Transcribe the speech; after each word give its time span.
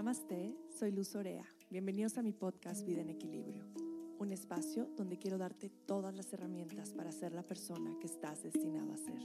Namaste, 0.00 0.56
soy 0.78 0.92
Luz 0.92 1.14
Orea. 1.14 1.44
Bienvenidos 1.68 2.16
a 2.16 2.22
mi 2.22 2.32
podcast 2.32 2.86
Vida 2.86 3.02
en 3.02 3.10
Equilibrio, 3.10 3.66
un 4.18 4.32
espacio 4.32 4.88
donde 4.96 5.18
quiero 5.18 5.36
darte 5.36 5.68
todas 5.84 6.14
las 6.14 6.32
herramientas 6.32 6.94
para 6.94 7.12
ser 7.12 7.34
la 7.34 7.42
persona 7.42 7.94
que 8.00 8.06
estás 8.06 8.42
destinado 8.42 8.94
a 8.94 8.96
ser. 8.96 9.20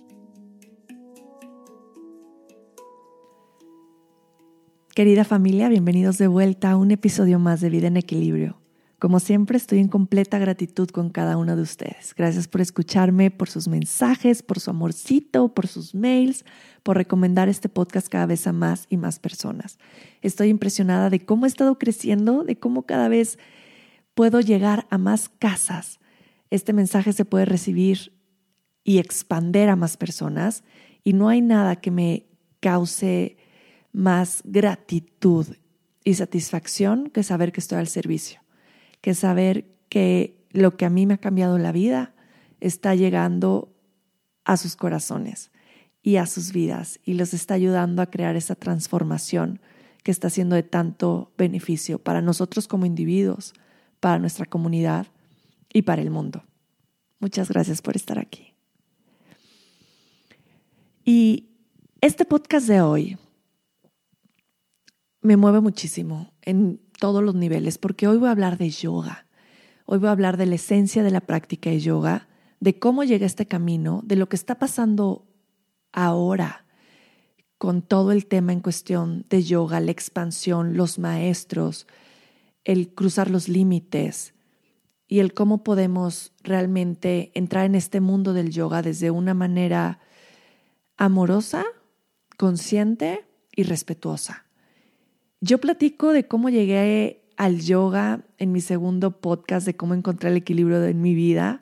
Querida 4.93 5.23
familia, 5.23 5.69
bienvenidos 5.69 6.17
de 6.17 6.27
vuelta 6.27 6.71
a 6.71 6.75
un 6.75 6.91
episodio 6.91 7.39
más 7.39 7.61
de 7.61 7.69
Vida 7.69 7.87
en 7.87 7.95
Equilibrio. 7.95 8.64
Como 8.97 9.19
siempre, 9.19 9.57
estoy 9.57 9.79
en 9.79 9.89
completa 9.89 10.39
gratitud 10.39 10.87
con 10.87 11.09
cada 11.09 11.35
uno 11.35 11.57
de 11.57 11.61
ustedes. 11.61 12.13
Gracias 12.15 12.47
por 12.47 12.61
escucharme, 12.61 13.29
por 13.29 13.49
sus 13.49 13.67
mensajes, 13.67 14.41
por 14.41 14.61
su 14.61 14.69
amorcito, 14.69 15.53
por 15.53 15.67
sus 15.67 15.93
mails, 15.93 16.45
por 16.81 16.95
recomendar 16.95 17.49
este 17.49 17.67
podcast 17.67 18.07
cada 18.07 18.25
vez 18.25 18.47
a 18.47 18.53
más 18.53 18.85
y 18.89 18.95
más 18.95 19.19
personas. 19.19 19.79
Estoy 20.21 20.47
impresionada 20.47 21.09
de 21.09 21.25
cómo 21.25 21.45
he 21.45 21.49
estado 21.49 21.77
creciendo, 21.77 22.45
de 22.45 22.57
cómo 22.57 22.83
cada 22.83 23.09
vez 23.09 23.37
puedo 24.13 24.39
llegar 24.39 24.87
a 24.89 24.97
más 24.97 25.27
casas. 25.27 25.99
Este 26.49 26.71
mensaje 26.71 27.11
se 27.11 27.25
puede 27.25 27.43
recibir 27.43 28.13
y 28.85 28.99
expander 28.99 29.67
a 29.67 29.75
más 29.75 29.97
personas 29.97 30.63
y 31.03 31.11
no 31.11 31.27
hay 31.27 31.41
nada 31.41 31.75
que 31.75 31.91
me 31.91 32.27
cause 32.61 33.35
más 33.91 34.41
gratitud 34.45 35.47
y 36.05 36.13
satisfacción 36.13 37.09
que 37.09 37.23
saber 37.23 37.51
que 37.51 37.59
estoy 37.59 37.79
al 37.79 37.87
servicio 37.87 38.44
que 39.05 39.13
saber 39.13 39.67
que 39.87 40.47
lo 40.49 40.77
que 40.77 40.83
a 40.83 40.89
mí 40.89 41.05
me 41.05 41.13
ha 41.13 41.19
cambiado 41.19 41.59
la 41.59 41.71
vida 41.71 42.15
está 42.59 42.95
llegando 42.95 43.71
a 44.45 44.57
sus 44.57 44.75
corazones 44.75 45.51
y 46.01 46.15
a 46.15 46.25
sus 46.25 46.51
vidas 46.51 46.99
y 47.03 47.13
los 47.13 47.35
está 47.35 47.53
ayudando 47.53 48.01
a 48.01 48.09
crear 48.09 48.35
esa 48.35 48.55
transformación 48.55 49.61
que 50.01 50.09
está 50.09 50.31
siendo 50.31 50.55
de 50.55 50.63
tanto 50.63 51.31
beneficio 51.37 51.99
para 51.99 52.23
nosotros 52.23 52.67
como 52.67 52.87
individuos, 52.87 53.53
para 53.99 54.17
nuestra 54.17 54.47
comunidad 54.47 55.05
y 55.71 55.83
para 55.83 56.01
el 56.01 56.09
mundo. 56.09 56.43
Muchas 57.19 57.49
gracias 57.49 57.83
por 57.83 57.95
estar 57.95 58.17
aquí. 58.17 58.55
Y 61.03 61.51
este 62.01 62.25
podcast 62.25 62.67
de 62.67 62.81
hoy 62.81 63.19
me 65.21 65.37
mueve 65.37 65.61
muchísimo 65.61 66.33
en 66.41 66.79
todos 66.99 67.23
los 67.23 67.35
niveles, 67.35 67.77
porque 67.77 68.07
hoy 68.07 68.17
voy 68.17 68.29
a 68.29 68.31
hablar 68.31 68.57
de 68.57 68.69
yoga. 68.69 69.27
Hoy 69.85 69.99
voy 69.99 70.09
a 70.09 70.11
hablar 70.11 70.37
de 70.37 70.45
la 70.45 70.55
esencia 70.55 71.03
de 71.03 71.11
la 71.11 71.21
práctica 71.21 71.69
de 71.69 71.79
yoga, 71.79 72.27
de 72.59 72.79
cómo 72.79 73.03
llega 73.03 73.25
este 73.25 73.47
camino, 73.47 74.01
de 74.03 74.15
lo 74.15 74.29
que 74.29 74.35
está 74.35 74.55
pasando 74.57 75.27
ahora 75.91 76.65
con 77.57 77.81
todo 77.81 78.11
el 78.11 78.27
tema 78.27 78.53
en 78.53 78.59
cuestión 78.59 79.25
de 79.29 79.43
yoga, 79.43 79.79
la 79.79 79.91
expansión, 79.91 80.75
los 80.75 80.99
maestros, 80.99 81.87
el 82.63 82.93
cruzar 82.93 83.29
los 83.29 83.47
límites 83.47 84.33
y 85.07 85.19
el 85.19 85.33
cómo 85.33 85.63
podemos 85.63 86.33
realmente 86.43 87.31
entrar 87.33 87.65
en 87.65 87.75
este 87.75 88.01
mundo 88.01 88.33
del 88.33 88.49
yoga 88.49 88.81
desde 88.81 89.11
una 89.11 89.33
manera 89.33 89.99
amorosa, 90.97 91.65
consciente 92.37 93.25
y 93.55 93.63
respetuosa. 93.63 94.44
Yo 95.41 95.59
platico 95.59 96.13
de 96.13 96.27
cómo 96.27 96.49
llegué 96.49 97.21
al 97.37 97.61
yoga 97.61 98.25
en 98.37 98.51
mi 98.51 98.61
segundo 98.61 99.19
podcast 99.19 99.65
de 99.65 99.75
cómo 99.75 99.93
encontrar 99.93 100.31
el 100.31 100.37
equilibrio 100.37 100.83
en 100.83 101.01
mi 101.01 101.13
vida. 101.13 101.61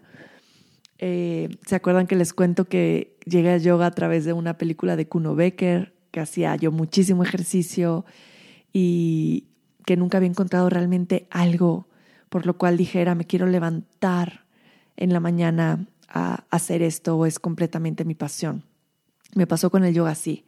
Eh, 1.00 1.50
¿Se 1.66 1.76
acuerdan 1.76 2.08
que 2.08 2.16
les 2.16 2.34
cuento 2.34 2.66
que 2.66 3.18
llegué 3.26 3.52
al 3.52 3.62
yoga 3.62 3.88
a 3.88 3.92
través 3.92 4.26
de 4.26 4.34
una 4.34 4.58
película 4.58 4.96
de 4.96 5.08
Kuno 5.08 5.36
Becker, 5.36 5.94
que 6.12 6.20
hacía 6.20 6.56
yo 6.56 6.72
muchísimo 6.72 7.24
ejercicio 7.24 8.06
y 8.72 9.48
que 9.86 9.98
nunca 9.98 10.18
había 10.18 10.30
encontrado 10.30 10.70
realmente 10.70 11.28
algo 11.32 11.88
por 12.34 12.48
lo 12.48 12.58
cual 12.58 12.78
dijera, 12.78 13.14
me 13.14 13.26
quiero 13.26 13.46
levantar 13.46 14.48
en 14.98 15.14
la 15.14 15.20
mañana 15.20 15.86
a 16.08 16.46
hacer 16.50 16.82
esto, 16.82 17.28
es 17.28 17.38
completamente 17.38 18.06
mi 18.06 18.16
pasión. 18.16 18.64
Me 19.36 19.46
pasó 19.46 19.70
con 19.70 19.84
el 19.84 19.94
yoga 19.94 20.10
así. 20.10 20.44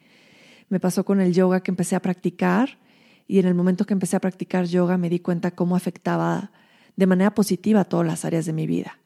Me 0.67 0.79
pasó 0.79 1.05
con 1.05 1.21
el 1.21 1.31
yoga 1.31 1.61
que 1.61 1.69
empecé 1.69 1.95
a 1.95 2.01
practicar 2.01 2.79
y 3.27 3.39
en 3.39 3.45
el 3.45 3.55
momento 3.55 3.85
que 3.85 3.93
empecé 3.93 4.15
a 4.15 4.21
practicar 4.21 4.65
yoga 4.65 4.97
me 4.97 5.09
di 5.09 5.19
cuenta 5.19 5.51
cómo 5.51 5.75
afectaba 5.75 6.51
de 6.95 7.07
manera 7.07 7.33
positiva 7.33 7.83
todas 7.83 8.05
las 8.05 8.25
áreas 8.25 8.45
de 8.45 8.53
mi 8.53 8.67
vida. 8.67 8.99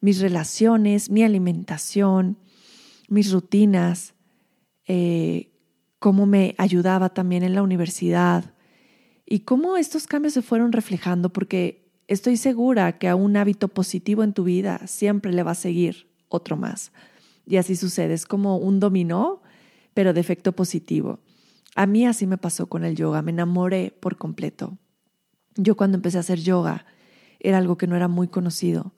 Mis 0.00 0.20
relaciones, 0.20 1.10
mi 1.10 1.22
alimentación, 1.22 2.38
mis 3.08 3.32
rutinas, 3.32 4.14
eh, 4.86 5.52
cómo 5.98 6.26
me 6.26 6.54
ayudaba 6.58 7.10
también 7.10 7.42
en 7.42 7.54
la 7.54 7.62
universidad 7.62 8.52
y 9.24 9.40
cómo 9.40 9.76
estos 9.76 10.06
cambios 10.06 10.34
se 10.34 10.42
fueron 10.42 10.72
reflejando 10.72 11.32
porque 11.32 11.90
estoy 12.08 12.36
segura 12.36 12.98
que 12.98 13.08
a 13.08 13.14
un 13.14 13.36
hábito 13.36 13.68
positivo 13.68 14.22
en 14.22 14.32
tu 14.32 14.44
vida 14.44 14.86
siempre 14.86 15.32
le 15.32 15.42
va 15.42 15.52
a 15.52 15.56
seguir 15.56 16.08
otro 16.28 16.56
más. 16.56 16.92
Y 17.46 17.56
así 17.56 17.76
sucede, 17.76 18.14
es 18.14 18.26
como 18.26 18.56
un 18.56 18.80
dominó, 18.80 19.42
pero 19.94 20.12
de 20.12 20.20
efecto 20.20 20.52
positivo. 20.52 21.20
A 21.74 21.86
mí 21.86 22.06
así 22.06 22.26
me 22.26 22.38
pasó 22.38 22.68
con 22.68 22.84
el 22.84 22.96
yoga, 22.96 23.22
me 23.22 23.30
enamoré 23.30 23.96
por 23.98 24.16
completo. 24.16 24.78
Yo 25.56 25.76
cuando 25.76 25.96
empecé 25.96 26.18
a 26.18 26.20
hacer 26.20 26.40
yoga 26.40 26.86
era 27.40 27.58
algo 27.58 27.76
que 27.76 27.86
no 27.86 27.96
era 27.96 28.08
muy 28.08 28.28
conocido. 28.28 28.92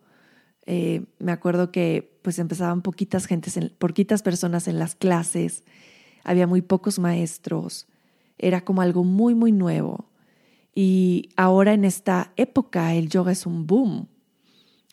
Eh, 0.67 1.05
me 1.19 1.33
acuerdo 1.33 1.71
que 1.71 2.19
pues 2.23 2.39
empezaban 2.39 2.83
poquitas 2.83 3.27
gentes, 3.27 3.59
poquitas 3.79 4.23
personas 4.23 4.67
en 4.67 4.79
las 4.79 4.95
clases, 4.95 5.65
había 6.25 6.47
muy 6.47 6.63
pocos 6.63 6.99
maestros, 6.99 7.87
era 8.39 8.65
como 8.65 8.81
algo 8.81 9.05
muy, 9.05 9.35
muy 9.35 9.53
nuevo. 9.53 10.11
Y 10.75 11.29
ahora 11.37 11.75
en 11.75 11.85
esta 11.85 12.33
época 12.37 12.95
el 12.95 13.09
yoga 13.09 13.33
es 13.33 13.47
un 13.47 13.67
boom, 13.67 14.09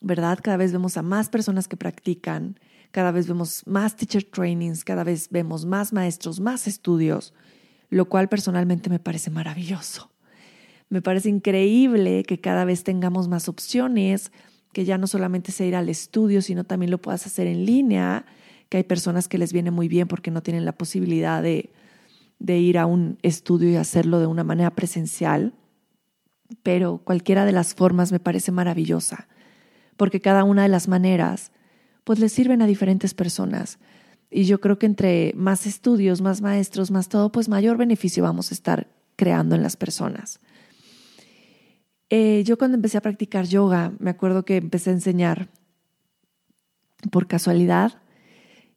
¿verdad? 0.01 0.39
Cada 0.43 0.57
vez 0.57 0.71
vemos 0.71 0.97
a 0.97 1.01
más 1.01 1.29
personas 1.29 1.67
que 1.67 1.77
practican, 1.77 2.59
cada 2.91 3.11
vez 3.11 3.27
vemos 3.27 3.65
más 3.65 3.95
teacher 3.95 4.23
trainings, 4.23 4.83
cada 4.83 5.03
vez 5.03 5.29
vemos 5.29 5.65
más 5.65 5.93
maestros, 5.93 6.39
más 6.41 6.67
estudios 6.67 7.33
lo 7.91 8.05
cual 8.05 8.29
personalmente 8.29 8.89
me 8.89 8.99
parece 8.99 9.29
maravilloso. 9.29 10.09
Me 10.89 11.01
parece 11.01 11.29
increíble 11.29 12.23
que 12.23 12.39
cada 12.39 12.65
vez 12.65 12.83
tengamos 12.83 13.27
más 13.27 13.47
opciones, 13.47 14.31
que 14.73 14.85
ya 14.85 14.97
no 14.97 15.07
solamente 15.07 15.51
sea 15.51 15.67
ir 15.67 15.75
al 15.75 15.89
estudio, 15.89 16.41
sino 16.41 16.63
también 16.63 16.89
lo 16.89 16.99
puedas 16.99 17.27
hacer 17.27 17.47
en 17.47 17.65
línea, 17.65 18.25
que 18.69 18.77
hay 18.77 18.83
personas 18.83 19.27
que 19.27 19.37
les 19.37 19.51
viene 19.51 19.71
muy 19.71 19.89
bien 19.89 20.07
porque 20.07 20.31
no 20.31 20.41
tienen 20.41 20.63
la 20.63 20.71
posibilidad 20.71 21.43
de, 21.43 21.73
de 22.39 22.57
ir 22.59 22.77
a 22.77 22.85
un 22.85 23.19
estudio 23.21 23.69
y 23.69 23.75
hacerlo 23.75 24.19
de 24.19 24.25
una 24.25 24.45
manera 24.45 24.71
presencial. 24.71 25.53
Pero 26.63 27.01
cualquiera 27.03 27.45
de 27.45 27.51
las 27.51 27.75
formas 27.75 28.13
me 28.13 28.21
parece 28.21 28.53
maravillosa, 28.53 29.27
porque 29.97 30.21
cada 30.21 30.45
una 30.45 30.63
de 30.63 30.69
las 30.69 30.87
maneras 30.87 31.51
pues 32.05 32.19
le 32.19 32.29
sirven 32.29 32.61
a 32.61 32.67
diferentes 32.67 33.13
personas. 33.13 33.79
Y 34.31 34.45
yo 34.45 34.61
creo 34.61 34.79
que 34.79 34.85
entre 34.85 35.33
más 35.35 35.67
estudios, 35.67 36.21
más 36.21 36.41
maestros, 36.41 36.89
más 36.89 37.09
todo, 37.09 37.33
pues 37.33 37.49
mayor 37.49 37.77
beneficio 37.77 38.23
vamos 38.23 38.51
a 38.51 38.55
estar 38.55 38.87
creando 39.17 39.55
en 39.55 39.61
las 39.61 39.75
personas. 39.75 40.39
Eh, 42.09 42.43
yo 42.45 42.57
cuando 42.57 42.75
empecé 42.75 42.97
a 42.97 43.01
practicar 43.01 43.45
yoga, 43.45 43.93
me 43.99 44.09
acuerdo 44.09 44.43
que 44.43 44.55
empecé 44.55 44.89
a 44.89 44.93
enseñar 44.93 45.49
por 47.11 47.27
casualidad. 47.27 48.01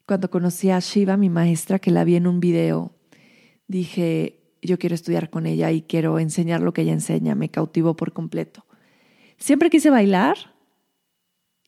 Cuando 0.07 0.29
conocí 0.29 0.71
a 0.71 0.81
Shiva, 0.81 1.17
mi 1.17 1.31
maestra, 1.31 1.79
que 1.79 1.93
la 1.93 2.05
vi 2.05 2.17
en 2.17 2.27
un 2.27 2.41
video, 2.41 2.93
dije, 3.69 4.41
yo 4.61 4.79
quiero 4.79 4.95
estudiar 4.95 5.31
con 5.31 5.47
ella 5.47 5.71
y 5.71 5.83
quiero 5.83 6.19
enseñar 6.19 6.63
lo 6.63 6.73
que 6.73 6.83
ella 6.83 6.93
enseña. 6.93 7.35
Me 7.35 7.49
cautivó 7.49 7.95
por 7.97 8.13
completo. 8.13 8.67
Siempre 9.37 9.71
quise 9.71 9.91
bailar, 9.91 10.54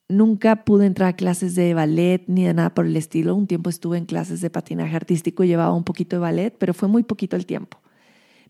Nunca 0.09 0.65
pude 0.65 0.87
entrar 0.87 1.09
a 1.09 1.17
clases 1.17 1.57
de 1.57 1.75
ballet 1.75 2.23
ni 2.29 2.45
de 2.45 2.55
nada 2.55 2.73
por 2.75 2.87
el 2.87 2.97
estilo. 2.97 3.35
Un 3.35 3.49
tiempo 3.49 3.71
estuve 3.71 3.99
en 3.99 4.07
clases 4.07 4.41
de 4.41 4.51
patinaje 4.51 4.95
artístico 4.95 5.43
y 5.43 5.49
llevaba 5.49 5.73
un 5.73 5.83
poquito 5.83 6.17
de 6.17 6.21
ballet, 6.21 6.55
pero 6.57 6.75
fue 6.75 6.89
muy 6.89 7.03
poquito 7.03 7.35
el 7.35 7.45
tiempo. 7.45 7.81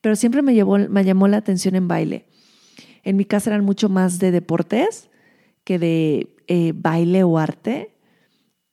Pero 0.02 0.16
siempre 0.16 0.42
me, 0.42 0.52
me 0.88 1.04
llamó 1.04 1.28
la 1.28 1.38
atención 1.38 1.74
en 1.74 1.88
baile. 1.88 2.26
En 3.04 3.16
mi 3.16 3.24
casa 3.24 3.50
eran 3.50 3.64
mucho 3.64 3.88
más 3.88 4.18
de 4.18 4.32
deportes 4.32 5.08
que 5.64 5.78
de 5.78 6.36
eh, 6.46 6.72
baile 6.76 7.24
o 7.24 7.38
arte 7.38 7.94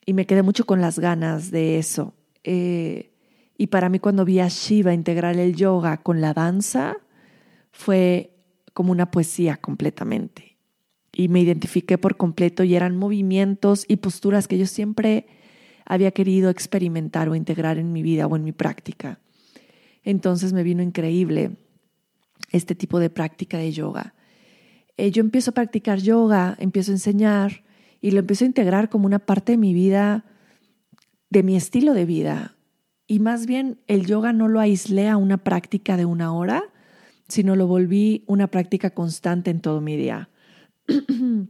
y 0.05 0.13
me 0.13 0.25
quedé 0.25 0.43
mucho 0.43 0.65
con 0.65 0.81
las 0.81 0.99
ganas 0.99 1.51
de 1.51 1.77
eso. 1.79 2.13
Eh, 2.43 3.13
y 3.57 3.67
para 3.67 3.87
mí 3.87 3.99
cuando 3.99 4.25
vi 4.25 4.41
a 4.41 4.49
Shiva 4.49 4.93
integrar 4.93 5.37
el 5.37 5.55
yoga 5.55 5.97
con 5.97 6.19
la 6.19 6.33
danza, 6.33 6.97
fue 7.71 8.31
como 8.73 8.91
una 8.91 9.09
poesía 9.09 9.55
completamente 9.55 10.52
y 11.15 11.27
me 11.27 11.41
identifiqué 11.41 11.97
por 11.97 12.17
completo 12.17 12.63
y 12.63 12.75
eran 12.75 12.97
movimientos 12.97 13.85
y 13.87 13.97
posturas 13.97 14.47
que 14.47 14.57
yo 14.57 14.65
siempre 14.65 15.27
había 15.85 16.11
querido 16.11 16.49
experimentar 16.49 17.29
o 17.29 17.35
integrar 17.35 17.77
en 17.77 17.93
mi 17.93 18.01
vida 18.01 18.25
o 18.25 18.35
en 18.35 18.43
mi 18.43 18.51
práctica. 18.51 19.19
Entonces 20.03 20.53
me 20.53 20.63
vino 20.63 20.81
increíble 20.81 21.57
este 22.51 22.75
tipo 22.75 22.99
de 22.99 23.09
práctica 23.09 23.57
de 23.57 23.71
yoga. 23.71 24.15
Eh, 24.97 25.11
yo 25.11 25.21
empiezo 25.21 25.51
a 25.51 25.53
practicar 25.53 25.99
yoga, 25.99 26.55
empiezo 26.59 26.91
a 26.91 26.95
enseñar 26.95 27.63
y 28.01 28.11
lo 28.11 28.19
empiezo 28.19 28.43
a 28.43 28.47
integrar 28.47 28.89
como 28.89 29.05
una 29.05 29.19
parte 29.19 29.53
de 29.53 29.57
mi 29.57 29.73
vida, 29.73 30.25
de 31.29 31.43
mi 31.43 31.55
estilo 31.55 31.93
de 31.93 32.05
vida. 32.05 32.55
Y 33.07 33.19
más 33.19 33.45
bien 33.45 33.79
el 33.87 34.05
yoga 34.05 34.33
no 34.33 34.47
lo 34.47 34.59
aislé 34.59 35.09
a 35.09 35.17
una 35.17 35.37
práctica 35.37 35.97
de 35.97 36.05
una 36.05 36.33
hora, 36.33 36.63
sino 37.27 37.55
lo 37.55 37.67
volví 37.67 38.23
una 38.27 38.47
práctica 38.47 38.91
constante 38.91 39.51
en 39.51 39.61
todo 39.61 39.81
mi 39.81 39.95
día. 39.95 40.29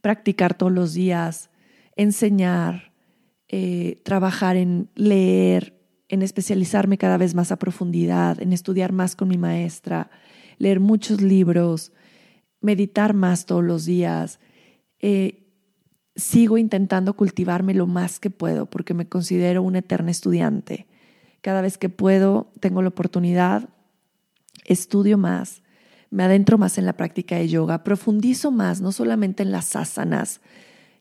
Practicar 0.00 0.54
todos 0.54 0.72
los 0.72 0.94
días, 0.94 1.50
enseñar, 1.96 2.92
eh, 3.48 4.00
trabajar 4.04 4.56
en 4.56 4.88
leer, 4.94 5.74
en 6.08 6.22
especializarme 6.22 6.98
cada 6.98 7.16
vez 7.16 7.34
más 7.34 7.52
a 7.52 7.58
profundidad, 7.58 8.40
en 8.40 8.52
estudiar 8.52 8.92
más 8.92 9.16
con 9.16 9.28
mi 9.28 9.38
maestra, 9.38 10.10
leer 10.58 10.80
muchos 10.80 11.20
libros, 11.20 11.92
meditar 12.60 13.14
más 13.14 13.46
todos 13.46 13.64
los 13.64 13.84
días. 13.84 14.40
Eh, 15.00 15.48
sigo 16.16 16.58
intentando 16.58 17.14
cultivarme 17.14 17.74
lo 17.74 17.86
más 17.86 18.18
que 18.18 18.30
puedo 18.30 18.66
porque 18.66 18.94
me 18.94 19.08
considero 19.08 19.62
una 19.62 19.78
eterna 19.78 20.10
estudiante. 20.10 20.86
Cada 21.40 21.60
vez 21.60 21.78
que 21.78 21.88
puedo, 21.88 22.52
tengo 22.60 22.82
la 22.82 22.88
oportunidad, 22.88 23.68
estudio 24.64 25.16
más, 25.16 25.62
me 26.10 26.24
adentro 26.24 26.58
más 26.58 26.78
en 26.78 26.86
la 26.86 26.96
práctica 26.96 27.36
de 27.36 27.48
yoga, 27.48 27.84
profundizo 27.84 28.50
más, 28.50 28.80
no 28.80 28.92
solamente 28.92 29.42
en 29.42 29.52
las 29.52 29.76
asanas, 29.76 30.40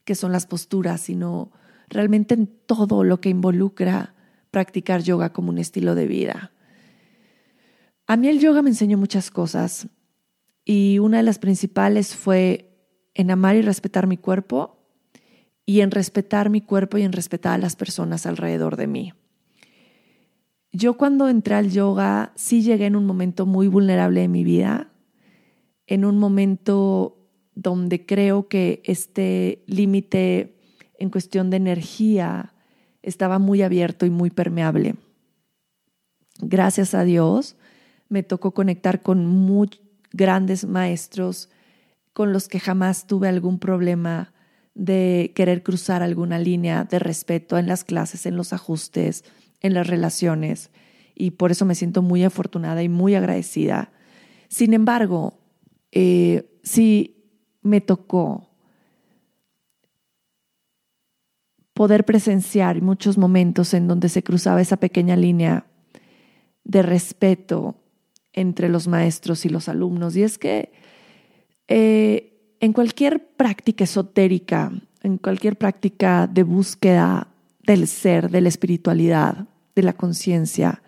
que 0.03 0.15
son 0.15 0.31
las 0.31 0.45
posturas, 0.45 1.01
sino 1.01 1.51
realmente 1.89 2.33
en 2.33 2.47
todo 2.47 3.03
lo 3.03 3.21
que 3.21 3.29
involucra 3.29 4.13
practicar 4.51 5.01
yoga 5.01 5.33
como 5.33 5.49
un 5.49 5.57
estilo 5.57 5.95
de 5.95 6.07
vida. 6.07 6.51
A 8.07 8.17
mí 8.17 8.27
el 8.27 8.39
yoga 8.39 8.61
me 8.61 8.69
enseñó 8.69 8.97
muchas 8.97 9.31
cosas 9.31 9.87
y 10.63 10.99
una 10.99 11.17
de 11.17 11.23
las 11.23 11.39
principales 11.39 12.15
fue 12.15 12.69
en 13.13 13.31
amar 13.31 13.55
y 13.55 13.61
respetar 13.61 14.07
mi 14.07 14.17
cuerpo 14.17 14.77
y 15.65 15.81
en 15.81 15.91
respetar 15.91 16.49
mi 16.49 16.61
cuerpo 16.61 16.97
y 16.97 17.03
en 17.03 17.11
respetar 17.11 17.53
a 17.53 17.57
las 17.57 17.75
personas 17.75 18.25
alrededor 18.25 18.77
de 18.77 18.87
mí. 18.87 19.13
Yo 20.71 20.95
cuando 20.95 21.27
entré 21.27 21.55
al 21.55 21.71
yoga 21.71 22.31
sí 22.35 22.61
llegué 22.61 22.85
en 22.85 22.95
un 22.95 23.05
momento 23.05 23.45
muy 23.45 23.67
vulnerable 23.67 24.21
de 24.21 24.27
mi 24.27 24.43
vida, 24.43 24.91
en 25.87 26.05
un 26.05 26.19
momento 26.19 27.17
donde 27.55 28.05
creo 28.05 28.47
que 28.47 28.81
este 28.85 29.63
límite 29.65 30.59
en 30.99 31.09
cuestión 31.09 31.49
de 31.49 31.57
energía 31.57 32.53
estaba 33.01 33.39
muy 33.39 33.61
abierto 33.61 34.05
y 34.05 34.09
muy 34.09 34.29
permeable. 34.29 34.95
Gracias 36.39 36.93
a 36.93 37.03
Dios 37.03 37.55
me 38.09 38.23
tocó 38.23 38.53
conectar 38.53 39.01
con 39.01 39.25
muy 39.25 39.69
grandes 40.11 40.65
maestros 40.65 41.49
con 42.13 42.33
los 42.33 42.47
que 42.47 42.59
jamás 42.59 43.07
tuve 43.07 43.27
algún 43.27 43.59
problema 43.59 44.33
de 44.73 45.31
querer 45.35 45.63
cruzar 45.63 46.03
alguna 46.03 46.39
línea 46.39 46.83
de 46.83 46.99
respeto 46.99 47.57
en 47.57 47.67
las 47.67 47.83
clases, 47.83 48.25
en 48.25 48.35
los 48.35 48.53
ajustes, 48.53 49.23
en 49.61 49.73
las 49.73 49.87
relaciones. 49.87 50.69
Y 51.15 51.31
por 51.31 51.51
eso 51.51 51.65
me 51.65 51.75
siento 51.75 52.01
muy 52.01 52.23
afortunada 52.23 52.83
y 52.83 52.89
muy 52.89 53.15
agradecida. 53.15 53.91
Sin 54.49 54.73
embargo, 54.73 55.36
eh, 55.99 56.59
sí 56.61 57.25
me 57.63 57.81
tocó 57.81 58.51
poder 61.73 62.05
presenciar 62.05 62.83
muchos 62.83 63.17
momentos 63.17 63.73
en 63.73 63.87
donde 63.87 64.07
se 64.07 64.21
cruzaba 64.21 64.61
esa 64.61 64.77
pequeña 64.77 65.15
línea 65.15 65.65
de 66.63 66.83
respeto 66.83 67.81
entre 68.31 68.69
los 68.69 68.87
maestros 68.87 69.43
y 69.45 69.49
los 69.49 69.69
alumnos. 69.69 70.15
Y 70.15 70.21
es 70.21 70.37
que 70.37 70.71
eh, 71.67 72.55
en 72.59 72.73
cualquier 72.73 73.29
práctica 73.29 73.85
esotérica, 73.85 74.71
en 75.01 75.17
cualquier 75.17 75.57
práctica 75.57 76.27
de 76.27 76.43
búsqueda 76.43 77.29
del 77.65 77.87
ser, 77.87 78.29
de 78.29 78.41
la 78.41 78.49
espiritualidad, 78.49 79.47
de 79.75 79.81
la 79.81 79.93
conciencia, 79.93 80.83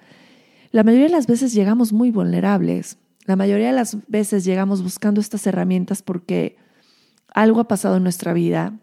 la 0.69 0.83
mayoría 0.83 1.07
de 1.07 1.13
las 1.13 1.25
veces 1.25 1.51
llegamos 1.51 1.93
muy 1.93 2.11
vulnerables. 2.11 2.99
La 3.29 3.35
mayoría 3.35 3.67
de 3.67 3.73
las 3.73 3.95
veces 4.07 4.43
llegamos 4.43 4.81
buscando 4.81 5.21
estas 5.21 5.45
herramientas 5.45 6.01
porque 6.01 6.57
algo 7.31 7.59
ha 7.59 7.67
pasado 7.67 7.97
en 7.97 8.01
nuestra 8.01 8.33
vida 8.33 8.79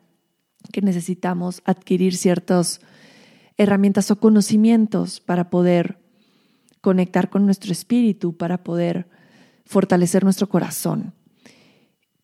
que 0.72 0.82
necesitamos 0.82 1.62
adquirir 1.64 2.16
ciertas 2.16 2.80
herramientas 3.56 4.08
o 4.12 4.20
conocimientos 4.20 5.18
para 5.18 5.50
poder 5.50 5.98
conectar 6.80 7.28
con 7.28 7.44
nuestro 7.44 7.72
espíritu, 7.72 8.36
para 8.36 8.62
poder 8.62 9.08
fortalecer 9.64 10.22
nuestro 10.22 10.48
corazón. 10.48 11.12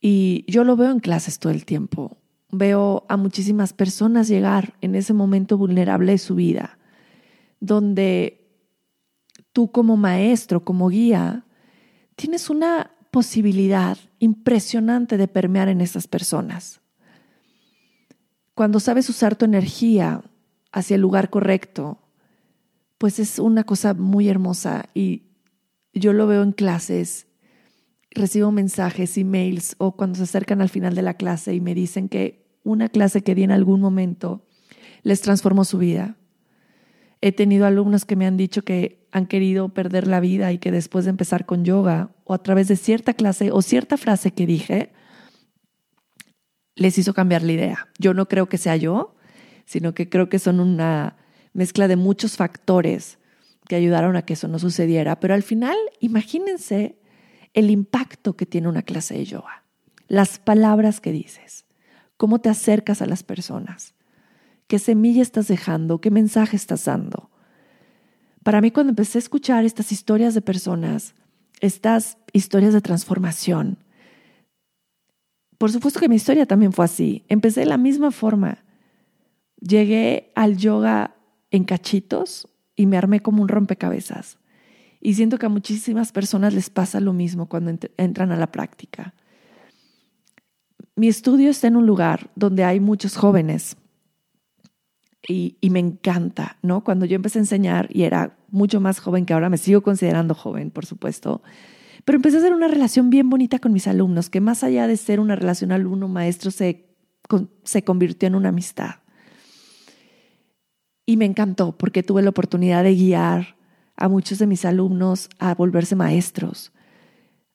Y 0.00 0.44
yo 0.46 0.62
lo 0.62 0.76
veo 0.76 0.92
en 0.92 1.00
clases 1.00 1.40
todo 1.40 1.52
el 1.52 1.64
tiempo. 1.64 2.18
Veo 2.52 3.04
a 3.08 3.16
muchísimas 3.16 3.72
personas 3.72 4.28
llegar 4.28 4.74
en 4.80 4.94
ese 4.94 5.12
momento 5.12 5.58
vulnerable 5.58 6.12
de 6.12 6.18
su 6.18 6.36
vida, 6.36 6.78
donde 7.58 8.46
tú 9.52 9.72
como 9.72 9.96
maestro, 9.96 10.64
como 10.64 10.88
guía, 10.88 11.46
tienes 12.16 12.50
una 12.50 12.90
posibilidad 13.10 13.98
impresionante 14.18 15.16
de 15.16 15.28
permear 15.28 15.68
en 15.68 15.80
esas 15.80 16.08
personas. 16.08 16.80
Cuando 18.54 18.80
sabes 18.80 19.08
usar 19.08 19.36
tu 19.36 19.44
energía 19.44 20.22
hacia 20.72 20.94
el 20.94 21.00
lugar 21.02 21.30
correcto, 21.30 21.98
pues 22.98 23.18
es 23.18 23.38
una 23.38 23.64
cosa 23.64 23.94
muy 23.94 24.28
hermosa 24.28 24.86
y 24.94 25.24
yo 25.92 26.12
lo 26.12 26.26
veo 26.26 26.42
en 26.42 26.52
clases, 26.52 27.26
recibo 28.10 28.52
mensajes, 28.52 29.18
emails 29.18 29.74
o 29.78 29.96
cuando 29.96 30.16
se 30.16 30.24
acercan 30.24 30.60
al 30.62 30.68
final 30.68 30.94
de 30.94 31.02
la 31.02 31.14
clase 31.14 31.54
y 31.54 31.60
me 31.60 31.74
dicen 31.74 32.08
que 32.08 32.58
una 32.64 32.88
clase 32.88 33.22
que 33.22 33.34
di 33.34 33.42
en 33.42 33.50
algún 33.50 33.80
momento 33.80 34.46
les 35.02 35.20
transformó 35.20 35.64
su 35.64 35.78
vida. 35.78 36.16
He 37.22 37.32
tenido 37.32 37.66
alumnos 37.66 38.04
que 38.04 38.16
me 38.16 38.26
han 38.26 38.36
dicho 38.36 38.62
que 38.62 39.06
han 39.12 39.26
querido 39.26 39.68
perder 39.68 40.08
la 40.08 40.20
vida 40.20 40.52
y 40.52 40.58
que 40.58 40.72
después 40.72 41.04
de 41.04 41.10
empezar 41.10 41.46
con 41.46 41.64
yoga 41.64 42.10
o 42.24 42.34
a 42.34 42.42
través 42.42 42.68
de 42.68 42.76
cierta 42.76 43.14
clase 43.14 43.52
o 43.52 43.62
cierta 43.62 43.96
frase 43.96 44.32
que 44.32 44.44
dije, 44.44 44.92
les 46.74 46.98
hizo 46.98 47.14
cambiar 47.14 47.42
la 47.42 47.52
idea. 47.52 47.88
Yo 47.98 48.12
no 48.12 48.26
creo 48.26 48.48
que 48.48 48.58
sea 48.58 48.76
yo, 48.76 49.14
sino 49.64 49.94
que 49.94 50.08
creo 50.08 50.28
que 50.28 50.38
son 50.38 50.60
una 50.60 51.16
mezcla 51.52 51.88
de 51.88 51.96
muchos 51.96 52.36
factores 52.36 53.18
que 53.68 53.76
ayudaron 53.76 54.16
a 54.16 54.22
que 54.22 54.32
eso 54.32 54.48
no 54.48 54.58
sucediera. 54.58 55.20
Pero 55.20 55.34
al 55.34 55.42
final, 55.42 55.76
imagínense 56.00 56.98
el 57.54 57.70
impacto 57.70 58.34
que 58.36 58.46
tiene 58.46 58.68
una 58.68 58.82
clase 58.82 59.14
de 59.14 59.26
yoga, 59.26 59.64
las 60.08 60.38
palabras 60.38 61.00
que 61.00 61.12
dices, 61.12 61.66
cómo 62.16 62.40
te 62.40 62.48
acercas 62.48 63.02
a 63.02 63.06
las 63.06 63.22
personas, 63.22 63.94
qué 64.72 64.78
semilla 64.78 65.20
estás 65.20 65.48
dejando, 65.48 66.00
qué 66.00 66.10
mensaje 66.10 66.56
estás 66.56 66.86
dando. 66.86 67.28
Para 68.42 68.62
mí, 68.62 68.70
cuando 68.70 68.92
empecé 68.92 69.18
a 69.18 69.20
escuchar 69.20 69.66
estas 69.66 69.92
historias 69.92 70.32
de 70.32 70.40
personas, 70.40 71.14
estas 71.60 72.16
historias 72.32 72.72
de 72.72 72.80
transformación, 72.80 73.76
por 75.58 75.70
supuesto 75.70 76.00
que 76.00 76.08
mi 76.08 76.16
historia 76.16 76.46
también 76.46 76.72
fue 76.72 76.86
así. 76.86 77.22
Empecé 77.28 77.60
de 77.60 77.66
la 77.66 77.76
misma 77.76 78.12
forma. 78.12 78.64
Llegué 79.60 80.32
al 80.34 80.56
yoga 80.56 81.16
en 81.50 81.64
cachitos 81.64 82.48
y 82.74 82.86
me 82.86 82.96
armé 82.96 83.20
como 83.20 83.42
un 83.42 83.48
rompecabezas. 83.48 84.38
Y 85.02 85.12
siento 85.12 85.36
que 85.36 85.44
a 85.44 85.50
muchísimas 85.50 86.12
personas 86.12 86.54
les 86.54 86.70
pasa 86.70 86.98
lo 87.00 87.12
mismo 87.12 87.46
cuando 87.46 87.78
entran 87.98 88.32
a 88.32 88.38
la 88.38 88.50
práctica. 88.50 89.12
Mi 90.96 91.08
estudio 91.08 91.50
está 91.50 91.66
en 91.66 91.76
un 91.76 91.84
lugar 91.84 92.30
donde 92.36 92.64
hay 92.64 92.80
muchos 92.80 93.18
jóvenes 93.18 93.76
y, 95.26 95.56
me 95.70 95.78
encanta, 95.78 96.58
¿no? 96.62 96.82
Cuando 96.82 97.06
yo 97.06 97.14
empecé 97.14 97.38
a 97.38 97.42
enseñar 97.42 97.88
y 97.92 98.02
era 98.02 98.36
mucho 98.50 98.80
más 98.80 98.98
joven 98.98 99.24
que 99.24 99.32
ahora, 99.32 99.48
me 99.48 99.56
sigo 99.56 99.82
considerando 99.82 100.34
joven, 100.34 100.70
por 100.70 100.84
supuesto, 100.84 101.42
pero 102.04 102.16
empecé 102.16 102.36
a 102.36 102.40
hacer 102.40 102.52
una 102.52 102.66
relación 102.66 103.08
bien 103.08 103.30
bonita 103.30 103.60
con 103.60 103.72
mis 103.72 103.86
alumnos, 103.86 104.30
que 104.30 104.40
más 104.40 104.64
allá 104.64 104.88
de 104.88 104.96
ser 104.96 105.20
una 105.20 105.36
relación 105.36 105.70
alumno-maestro, 105.70 106.50
se, 106.50 106.86
se 107.62 107.84
convirtió 107.84 108.26
en 108.26 108.34
una 108.34 108.48
amistad. 108.48 108.96
Y 111.06 111.16
me 111.16 111.24
encantó 111.24 111.76
porque 111.78 112.02
tuve 112.02 112.22
la 112.22 112.30
oportunidad 112.30 112.82
de 112.82 112.94
guiar 112.94 113.56
a 113.96 114.08
muchos 114.08 114.38
de 114.38 114.46
mis 114.48 114.64
alumnos 114.64 115.28
a 115.38 115.54
volverse 115.54 115.94
maestros, 115.94 116.72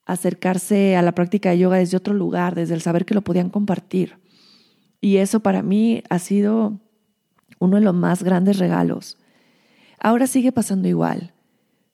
a 0.05 0.13
acercarse 0.13 0.95
a 0.95 1.01
la 1.01 1.13
práctica 1.13 1.49
de 1.49 1.59
yoga 1.59 1.77
desde 1.77 1.97
otro 1.97 2.13
lugar, 2.13 2.55
desde 2.55 2.75
el 2.75 2.81
saber 2.81 3.05
que 3.05 3.13
lo 3.13 3.23
podían 3.23 3.49
compartir. 3.49 4.19
Y 5.01 5.17
eso 5.17 5.41
para 5.41 5.63
mí 5.63 6.03
ha 6.09 6.19
sido 6.19 6.79
uno 7.59 7.77
de 7.77 7.83
los 7.83 7.93
más 7.93 8.23
grandes 8.23 8.57
regalos. 8.57 9.17
Ahora 9.99 10.27
sigue 10.27 10.51
pasando 10.51 10.87
igual, 10.87 11.33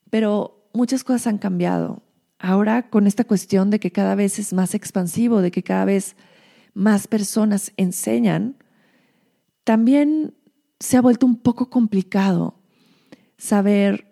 pero 0.09 0.67
muchas 0.73 1.03
cosas 1.03 1.27
han 1.27 1.37
cambiado 1.37 2.03
ahora 2.43 2.89
con 2.89 3.07
esta 3.07 3.23
cuestión 3.23 3.69
de 3.69 3.79
que 3.79 3.91
cada 3.91 4.15
vez 4.15 4.37
es 4.37 4.51
más 4.51 4.75
expansivo, 4.75 5.41
de 5.41 5.49
que 5.49 5.63
cada 5.63 5.85
vez 5.85 6.17
más 6.73 7.07
personas 7.07 7.71
enseñan, 7.77 8.57
también 9.63 10.33
se 10.79 10.97
ha 10.97 11.01
vuelto 11.01 11.25
un 11.25 11.37
poco 11.37 11.69
complicado 11.69 12.59
saber, 13.37 14.07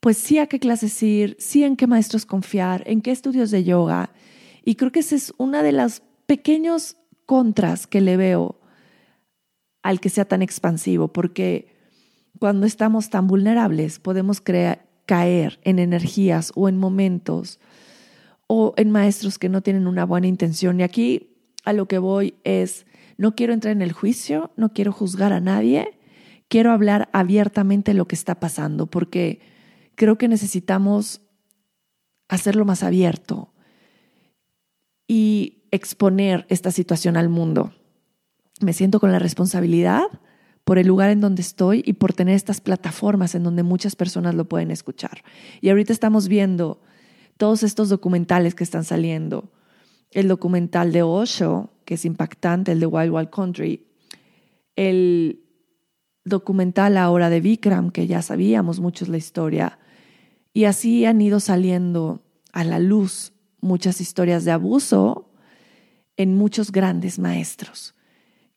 pues 0.00 0.18
sí 0.18 0.38
a 0.38 0.46
qué 0.46 0.60
clases 0.60 1.02
ir, 1.02 1.36
sí 1.38 1.64
en 1.64 1.76
qué 1.76 1.86
maestros 1.86 2.26
confiar, 2.26 2.82
en 2.86 3.00
qué 3.00 3.12
estudios 3.12 3.50
de 3.50 3.64
yoga. 3.64 4.10
Y 4.64 4.74
creo 4.74 4.92
que 4.92 5.00
esa 5.00 5.16
es 5.16 5.32
una 5.38 5.62
de 5.62 5.72
las 5.72 6.02
pequeños 6.26 6.96
contras 7.24 7.86
que 7.86 8.02
le 8.02 8.18
veo 8.18 8.57
al 9.82 10.00
que 10.00 10.10
sea 10.10 10.24
tan 10.24 10.42
expansivo, 10.42 11.08
porque 11.08 11.68
cuando 12.38 12.66
estamos 12.66 13.10
tan 13.10 13.26
vulnerables 13.26 13.98
podemos 13.98 14.40
caer 14.40 15.60
en 15.62 15.78
energías 15.78 16.52
o 16.54 16.68
en 16.68 16.78
momentos 16.78 17.58
o 18.46 18.74
en 18.76 18.90
maestros 18.90 19.38
que 19.38 19.48
no 19.48 19.62
tienen 19.62 19.86
una 19.86 20.04
buena 20.04 20.26
intención. 20.26 20.80
Y 20.80 20.82
aquí 20.82 21.36
a 21.64 21.72
lo 21.72 21.86
que 21.86 21.98
voy 21.98 22.34
es, 22.44 22.86
no 23.16 23.34
quiero 23.34 23.52
entrar 23.52 23.72
en 23.72 23.82
el 23.82 23.92
juicio, 23.92 24.52
no 24.56 24.72
quiero 24.72 24.92
juzgar 24.92 25.32
a 25.32 25.40
nadie, 25.40 25.98
quiero 26.48 26.72
hablar 26.72 27.08
abiertamente 27.12 27.94
lo 27.94 28.08
que 28.08 28.14
está 28.14 28.40
pasando, 28.40 28.86
porque 28.86 29.40
creo 29.94 30.16
que 30.16 30.28
necesitamos 30.28 31.20
hacerlo 32.28 32.64
más 32.64 32.82
abierto 32.82 33.52
y 35.06 35.64
exponer 35.70 36.46
esta 36.48 36.70
situación 36.70 37.16
al 37.16 37.28
mundo. 37.28 37.72
Me 38.60 38.72
siento 38.72 39.00
con 39.00 39.12
la 39.12 39.18
responsabilidad 39.18 40.04
por 40.64 40.78
el 40.78 40.86
lugar 40.86 41.10
en 41.10 41.20
donde 41.20 41.42
estoy 41.42 41.82
y 41.86 41.94
por 41.94 42.12
tener 42.12 42.34
estas 42.34 42.60
plataformas 42.60 43.34
en 43.34 43.42
donde 43.42 43.62
muchas 43.62 43.96
personas 43.96 44.34
lo 44.34 44.46
pueden 44.46 44.70
escuchar. 44.70 45.22
Y 45.60 45.70
ahorita 45.70 45.92
estamos 45.92 46.28
viendo 46.28 46.80
todos 47.38 47.62
estos 47.62 47.88
documentales 47.88 48.54
que 48.54 48.64
están 48.64 48.84
saliendo. 48.84 49.50
El 50.10 50.28
documental 50.28 50.92
de 50.92 51.02
Osho, 51.02 51.70
que 51.84 51.94
es 51.94 52.04
impactante, 52.04 52.72
el 52.72 52.80
de 52.80 52.86
Wild 52.86 53.12
Wild 53.12 53.30
Country. 53.30 53.86
El 54.76 55.44
documental 56.24 56.96
ahora 56.96 57.30
de 57.30 57.40
Vikram, 57.40 57.90
que 57.90 58.06
ya 58.06 58.22
sabíamos 58.22 58.80
muchos 58.80 59.08
la 59.08 59.16
historia. 59.16 59.78
Y 60.52 60.64
así 60.64 61.04
han 61.04 61.20
ido 61.20 61.40
saliendo 61.40 62.22
a 62.52 62.64
la 62.64 62.78
luz 62.78 63.32
muchas 63.60 64.00
historias 64.00 64.44
de 64.44 64.50
abuso 64.50 65.30
en 66.16 66.34
muchos 66.34 66.72
grandes 66.72 67.18
maestros, 67.18 67.94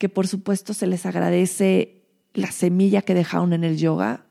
que 0.02 0.10
por 0.10 0.26
supuesto 0.26 0.74
se 0.74 0.88
les 0.88 1.06
agradece 1.06 2.08
la 2.34 2.52
semilla 2.52 3.04
que 3.04 3.14
dejaron 3.14 3.54
en 3.54 3.64
el 3.64 3.78
yoga, 3.78 4.26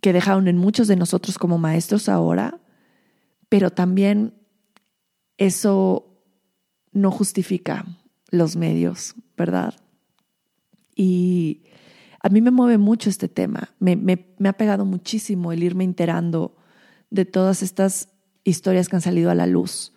que 0.00 0.14
dejaron 0.14 0.48
en 0.48 0.56
muchos 0.56 0.88
de 0.88 0.96
nosotros 0.96 1.36
como 1.36 1.58
maestros 1.58 2.08
ahora, 2.08 2.58
pero 3.50 3.68
también 3.68 4.32
eso 5.36 6.22
no 6.92 7.10
justifica 7.10 7.84
los 8.30 8.56
medios, 8.56 9.14
¿verdad? 9.36 9.74
Y 10.94 11.64
a 12.22 12.30
mí 12.30 12.40
me 12.40 12.50
mueve 12.50 12.78
mucho 12.78 13.10
este 13.10 13.28
tema, 13.28 13.74
me, 13.78 14.26
ha 14.42 14.52
pegado 14.54 14.86
muchísimo 14.86 15.52
el 15.52 15.64
irme 15.64 15.84
enterando 15.84 16.56
de 17.10 17.26
todas 17.26 17.62
estas 17.62 18.08
historias 18.42 18.88
que 18.88 18.96
han 18.96 19.02
salido 19.02 19.30
a 19.30 19.34
la 19.34 19.46
luz. 19.46 19.92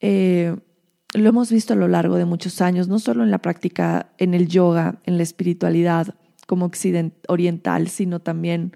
Eh, 0.00 0.56
lo 1.14 1.28
hemos 1.28 1.50
visto 1.50 1.72
a 1.72 1.76
lo 1.76 1.88
largo 1.88 2.16
de 2.16 2.24
muchos 2.24 2.60
años, 2.60 2.88
no 2.88 2.98
solo 2.98 3.22
en 3.22 3.30
la 3.30 3.38
práctica, 3.38 4.12
en 4.18 4.34
el 4.34 4.48
yoga, 4.48 5.00
en 5.04 5.16
la 5.16 5.22
espiritualidad 5.22 6.14
como 6.46 6.70
oriental, 7.28 7.88
sino 7.88 8.20
también 8.20 8.72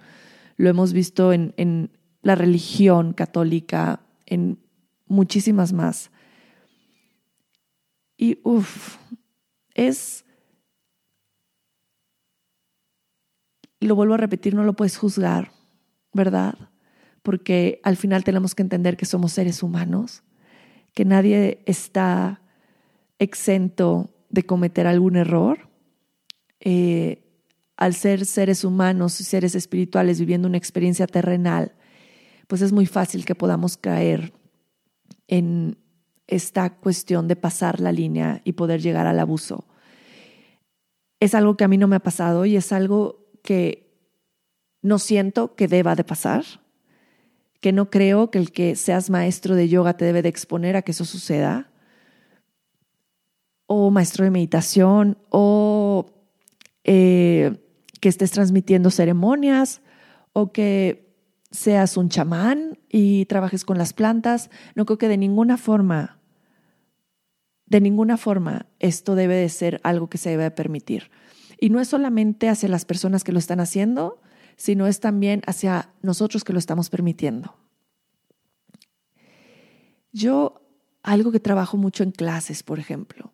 lo 0.57 0.69
hemos 0.69 0.93
visto 0.93 1.33
en, 1.33 1.55
en 1.57 1.91
la 2.23 2.35
religión 2.35 3.12
católica, 3.12 4.01
en 4.27 4.59
muchísimas 5.07 5.73
más. 5.73 6.11
Y 8.17 8.39
uff, 8.45 8.97
es, 9.75 10.25
lo 13.81 13.95
vuelvo 13.97 14.15
a 14.15 14.19
repetir, 14.19 14.55
no 14.55 14.65
lo 14.65 14.75
puedes 14.75 14.97
juzgar, 14.97 15.53
¿verdad? 16.12 16.55
Porque 17.23 17.81
al 17.83 17.97
final 17.97 18.25
tenemos 18.25 18.55
que 18.55 18.62
entender 18.62 18.97
que 18.97 19.07
somos 19.07 19.33
seres 19.33 19.62
humanos, 19.62 20.23
que 20.94 21.04
nadie 21.04 21.62
está 21.66 22.42
exento 23.18 24.11
de 24.28 24.44
cometer 24.44 24.87
algún 24.87 25.16
error. 25.16 25.68
Eh, 26.61 27.22
al 27.76 27.94
ser 27.94 28.26
seres 28.26 28.64
humanos 28.64 29.20
y 29.20 29.25
seres 29.25 29.54
espirituales 29.54 30.20
viviendo 30.20 30.46
una 30.46 30.58
experiencia 30.58 31.06
terrenal, 31.06 31.72
pues 32.46 32.62
es 32.62 32.72
muy 32.72 32.87
fácil 32.87 33.25
que 33.25 33.34
podamos 33.34 33.76
caer 33.76 34.32
en 35.26 35.78
esta 36.26 36.70
cuestión 36.76 37.28
de 37.28 37.37
pasar 37.37 37.80
la 37.80 37.92
línea 37.92 38.40
y 38.44 38.52
poder 38.52 38.80
llegar 38.80 39.06
al 39.06 39.18
abuso. 39.18 39.66
Es 41.20 41.34
algo 41.34 41.56
que 41.56 41.64
a 41.64 41.68
mí 41.68 41.78
no 41.78 41.88
me 41.88 41.96
ha 41.96 42.00
pasado 42.00 42.44
y 42.44 42.56
es 42.56 42.72
algo 42.72 43.26
que 43.42 43.92
no 44.82 44.99
siento 44.99 45.54
que 45.54 45.68
deba 45.68 45.94
de 45.94 46.04
pasar, 46.04 46.44
que 47.62 47.73
no 47.73 47.90
creo 47.90 48.33
que 48.33 48.38
el 48.38 48.50
que 48.50 48.75
seas 48.75 49.09
maestro 49.09 49.54
de 49.54 49.69
yoga 49.69 49.97
te 49.97 50.04
debe 50.04 50.21
de 50.21 50.28
exponer 50.28 50.76
a 50.76 50.83
que 50.83 50.90
eso 50.90 51.04
suceda, 51.04 51.71
o 53.66 53.92
maestro 53.92 54.25
de 54.25 54.33
meditación, 54.33 55.16
o 55.31 56.07
eh, 56.83 57.57
que 58.00 58.09
estés 58.09 58.33
transmitiendo 58.33 58.90
ceremonias, 58.90 59.81
o 60.33 60.50
que 60.52 61.14
seas 61.52 61.97
un 61.97 62.09
chamán 62.09 62.81
y 62.88 63.26
trabajes 63.26 63.64
con 63.64 63.78
las 63.78 63.92
plantas. 63.92 64.50
No 64.75 64.85
creo 64.85 64.99
que 64.99 65.09
de 65.09 65.16
ninguna 65.16 65.57
forma, 65.57 66.19
de 67.66 67.81
ninguna 67.81 68.16
forma 68.16 68.66
esto 68.81 69.14
debe 69.14 69.37
de 69.37 69.49
ser 69.49 69.81
algo 69.85 70.11
que 70.11 70.19
se 70.19 70.31
debe 70.31 70.42
de 70.42 70.50
permitir. 70.50 71.12
Y 71.61 71.71
no 71.71 71.78
es 71.78 71.87
solamente 71.87 72.49
hacia 72.49 72.69
las 72.69 72.85
personas 72.85 73.23
que 73.23 73.31
lo 73.31 73.38
están 73.38 73.61
haciendo, 73.61 74.21
sino 74.56 74.87
es 74.87 75.00
también 75.00 75.42
hacia 75.47 75.90
nosotros 76.02 76.44
que 76.44 76.52
lo 76.52 76.59
estamos 76.59 76.90
permitiendo. 76.90 77.54
Yo, 80.12 80.62
algo 81.02 81.32
que 81.32 81.40
trabajo 81.40 81.76
mucho 81.76 82.02
en 82.02 82.12
clases, 82.12 82.62
por 82.62 82.78
ejemplo, 82.78 83.32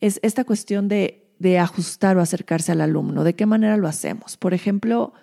es 0.00 0.20
esta 0.22 0.44
cuestión 0.44 0.88
de, 0.88 1.32
de 1.38 1.58
ajustar 1.58 2.16
o 2.16 2.20
acercarse 2.20 2.72
al 2.72 2.80
alumno. 2.80 3.24
¿De 3.24 3.34
qué 3.34 3.46
manera 3.46 3.76
lo 3.76 3.88
hacemos? 3.88 4.36
Por 4.36 4.54
ejemplo, 4.54 5.14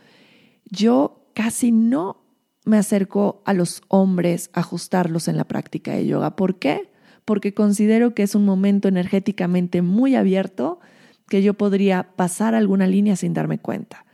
yo 0.66 1.30
casi 1.34 1.72
no 1.72 2.22
me 2.66 2.78
acerco 2.78 3.42
a 3.46 3.54
los 3.54 3.82
hombres 3.88 4.50
a 4.54 4.62
ajustarlos 4.62 5.28
en 5.28 5.38
la 5.38 5.46
práctica 5.46 5.94
de 5.94 6.06
yoga. 6.06 6.36
¿Por 6.36 6.60
qué? 6.60 6.92
Porque 7.26 7.54
considero 7.54 8.14
que 8.14 8.24
es 8.24 8.36
un 8.36 8.46
momento 8.46 8.88
energéticamente 8.88 9.82
muy 9.82 10.16
abierto 10.16 10.80
que 11.28 11.42
yo 11.42 11.54
podría 11.54 12.12
pasar 12.16 12.56
alguna 12.56 12.88
línea 12.88 13.16
sin 13.16 13.34
darme 13.34 13.58
cuenta. 13.58 14.06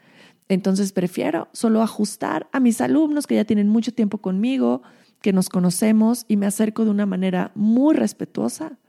Entonces 0.50 0.92
prefiero 0.92 1.50
solo 1.52 1.82
ajustar 1.82 2.48
a 2.52 2.60
mis 2.60 2.82
alumnos 2.82 3.28
que 3.28 3.36
ya 3.36 3.46
tienen 3.46 3.68
mucho 3.68 3.94
tiempo 3.94 4.20
conmigo, 4.20 4.82
que 5.22 5.34
nos 5.34 5.50
conocemos 5.50 6.26
y 6.28 6.38
me 6.38 6.46
acerco 6.46 6.86
de 6.86 6.92
una 6.92 7.06
manera 7.06 7.52
muy 7.56 7.96
respetuosa, 7.96 8.80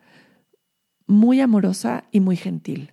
muy 1.07 1.41
amorosa 1.41 2.05
y 2.13 2.21
muy 2.21 2.37
gentil 2.37 2.93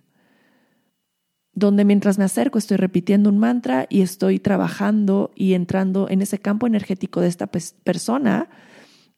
donde 1.56 1.86
mientras 1.86 2.18
me 2.18 2.24
acerco 2.24 2.58
estoy 2.58 2.76
repitiendo 2.76 3.30
un 3.30 3.38
mantra 3.38 3.86
y 3.88 4.02
estoy 4.02 4.38
trabajando 4.38 5.32
y 5.34 5.54
entrando 5.54 6.06
en 6.10 6.20
ese 6.20 6.38
campo 6.38 6.66
energético 6.66 7.22
de 7.22 7.28
esta 7.28 7.46
persona 7.46 8.50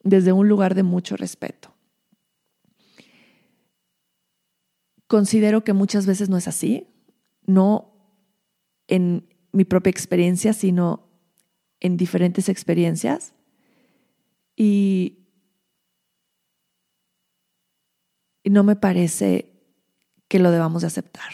desde 0.04 0.32
un 0.32 0.48
lugar 0.48 0.76
de 0.76 0.84
mucho 0.84 1.16
respeto. 1.16 1.74
Considero 5.08 5.64
que 5.64 5.72
muchas 5.72 6.06
veces 6.06 6.28
no 6.28 6.36
es 6.36 6.46
así, 6.46 6.86
no 7.44 7.92
en 8.86 9.26
mi 9.52 9.64
propia 9.64 9.90
experiencia, 9.90 10.52
sino 10.52 11.08
en 11.80 11.96
diferentes 11.96 12.48
experiencias. 12.48 13.34
Y, 14.56 15.14
no 18.44 18.64
me 18.64 18.76
parece 18.76 19.52
que 20.26 20.38
lo 20.38 20.50
debamos 20.50 20.82
de 20.82 20.88
aceptar. 20.88 21.30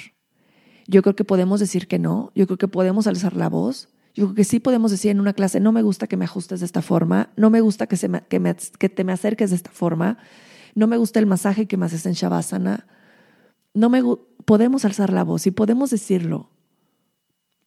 Yo 0.86 1.02
creo 1.02 1.14
que 1.14 1.24
podemos 1.24 1.60
decir 1.60 1.86
que 1.86 1.98
no, 1.98 2.32
yo 2.34 2.46
creo 2.46 2.58
que 2.58 2.68
podemos 2.68 3.06
alzar 3.06 3.36
la 3.36 3.48
voz, 3.48 3.88
yo 4.14 4.26
creo 4.26 4.34
que 4.34 4.44
sí 4.44 4.58
podemos 4.60 4.90
decir 4.90 5.10
en 5.10 5.20
una 5.20 5.32
clase, 5.32 5.60
no 5.60 5.70
me 5.70 5.82
gusta 5.82 6.06
que 6.06 6.16
me 6.16 6.24
ajustes 6.24 6.60
de 6.60 6.66
esta 6.66 6.82
forma, 6.82 7.32
no 7.36 7.50
me 7.50 7.60
gusta 7.60 7.86
que, 7.86 7.96
que 8.78 8.88
te 8.88 9.04
me 9.04 9.12
acerques 9.12 9.50
de 9.50 9.56
esta 9.56 9.70
forma, 9.70 10.18
no 10.74 10.86
me 10.86 10.96
gusta 10.96 11.20
el 11.20 11.26
masaje 11.26 11.66
que 11.66 11.76
me 11.76 11.86
haces 11.86 12.04
en 12.06 12.12
Shavasana, 12.12 12.86
no 13.74 13.88
me, 13.90 14.02
podemos 14.44 14.84
alzar 14.84 15.12
la 15.12 15.24
voz 15.24 15.46
y 15.46 15.50
podemos 15.50 15.90
decirlo. 15.90 16.50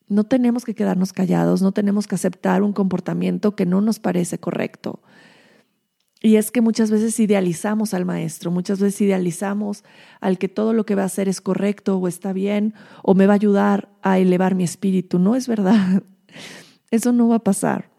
No 0.08 0.24
tenemos 0.24 0.64
que 0.64 0.76
quedarnos 0.76 1.14
callados, 1.14 1.62
no 1.62 1.72
tenemos 1.72 2.08
que 2.08 2.16
aceptar 2.16 2.64
un 2.64 2.74
comportamiento 2.74 3.56
que 3.56 3.66
no 3.66 3.82
nos 3.82 4.00
parece 4.00 4.40
correcto. 4.40 5.02
Y 6.22 6.38
es 6.38 6.50
que 6.50 6.62
muchas 6.62 6.90
veces 6.90 7.20
idealizamos 7.20 7.94
al 7.94 8.06
maestro, 8.06 8.50
muchas 8.50 8.80
veces 8.80 9.02
idealizamos 9.02 9.84
al 10.20 10.40
que 10.40 10.48
todo 10.48 10.74
lo 10.74 10.86
que 10.86 10.96
va 10.96 11.04
a 11.04 11.08
hacer 11.08 11.30
es 11.30 11.42
correcto 11.42 11.98
o 11.98 12.08
está 12.08 12.34
bien 12.34 12.74
o 13.04 13.14
me 13.14 13.28
va 13.28 13.34
a 13.34 13.36
ayudar 13.36 13.90
a 14.02 14.18
elevar 14.18 14.56
mi 14.56 14.64
espíritu. 14.64 15.20
No 15.20 15.36
es 15.36 15.48
verdad. 15.48 16.04
Eso 16.92 17.12
no 17.12 17.28
va 17.28 17.36
a 17.36 17.44
pasar. 17.44 17.92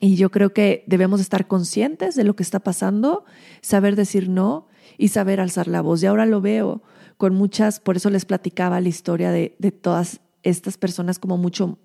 Y 0.00 0.14
yo 0.14 0.30
creo 0.30 0.52
que 0.52 0.84
debemos 0.86 1.20
estar 1.20 1.48
conscientes 1.48 2.14
de 2.14 2.22
lo 2.22 2.36
que 2.36 2.44
está 2.44 2.60
pasando, 2.60 3.24
saber 3.62 3.96
decir 3.96 4.28
no 4.28 4.68
y 4.96 5.08
saber 5.08 5.40
alzar 5.40 5.66
la 5.66 5.80
voz. 5.80 6.02
Y 6.02 6.06
ahora 6.06 6.24
lo 6.24 6.40
veo 6.40 6.82
con 7.16 7.34
muchas, 7.34 7.80
por 7.80 7.96
eso 7.96 8.10
les 8.10 8.24
platicaba 8.24 8.80
la 8.80 8.88
historia 8.88 9.32
de, 9.32 9.56
de 9.58 9.72
todas 9.72 10.20
estas 10.42 10.76
personas 10.76 11.18
como 11.18 11.36
mucho 11.36 11.78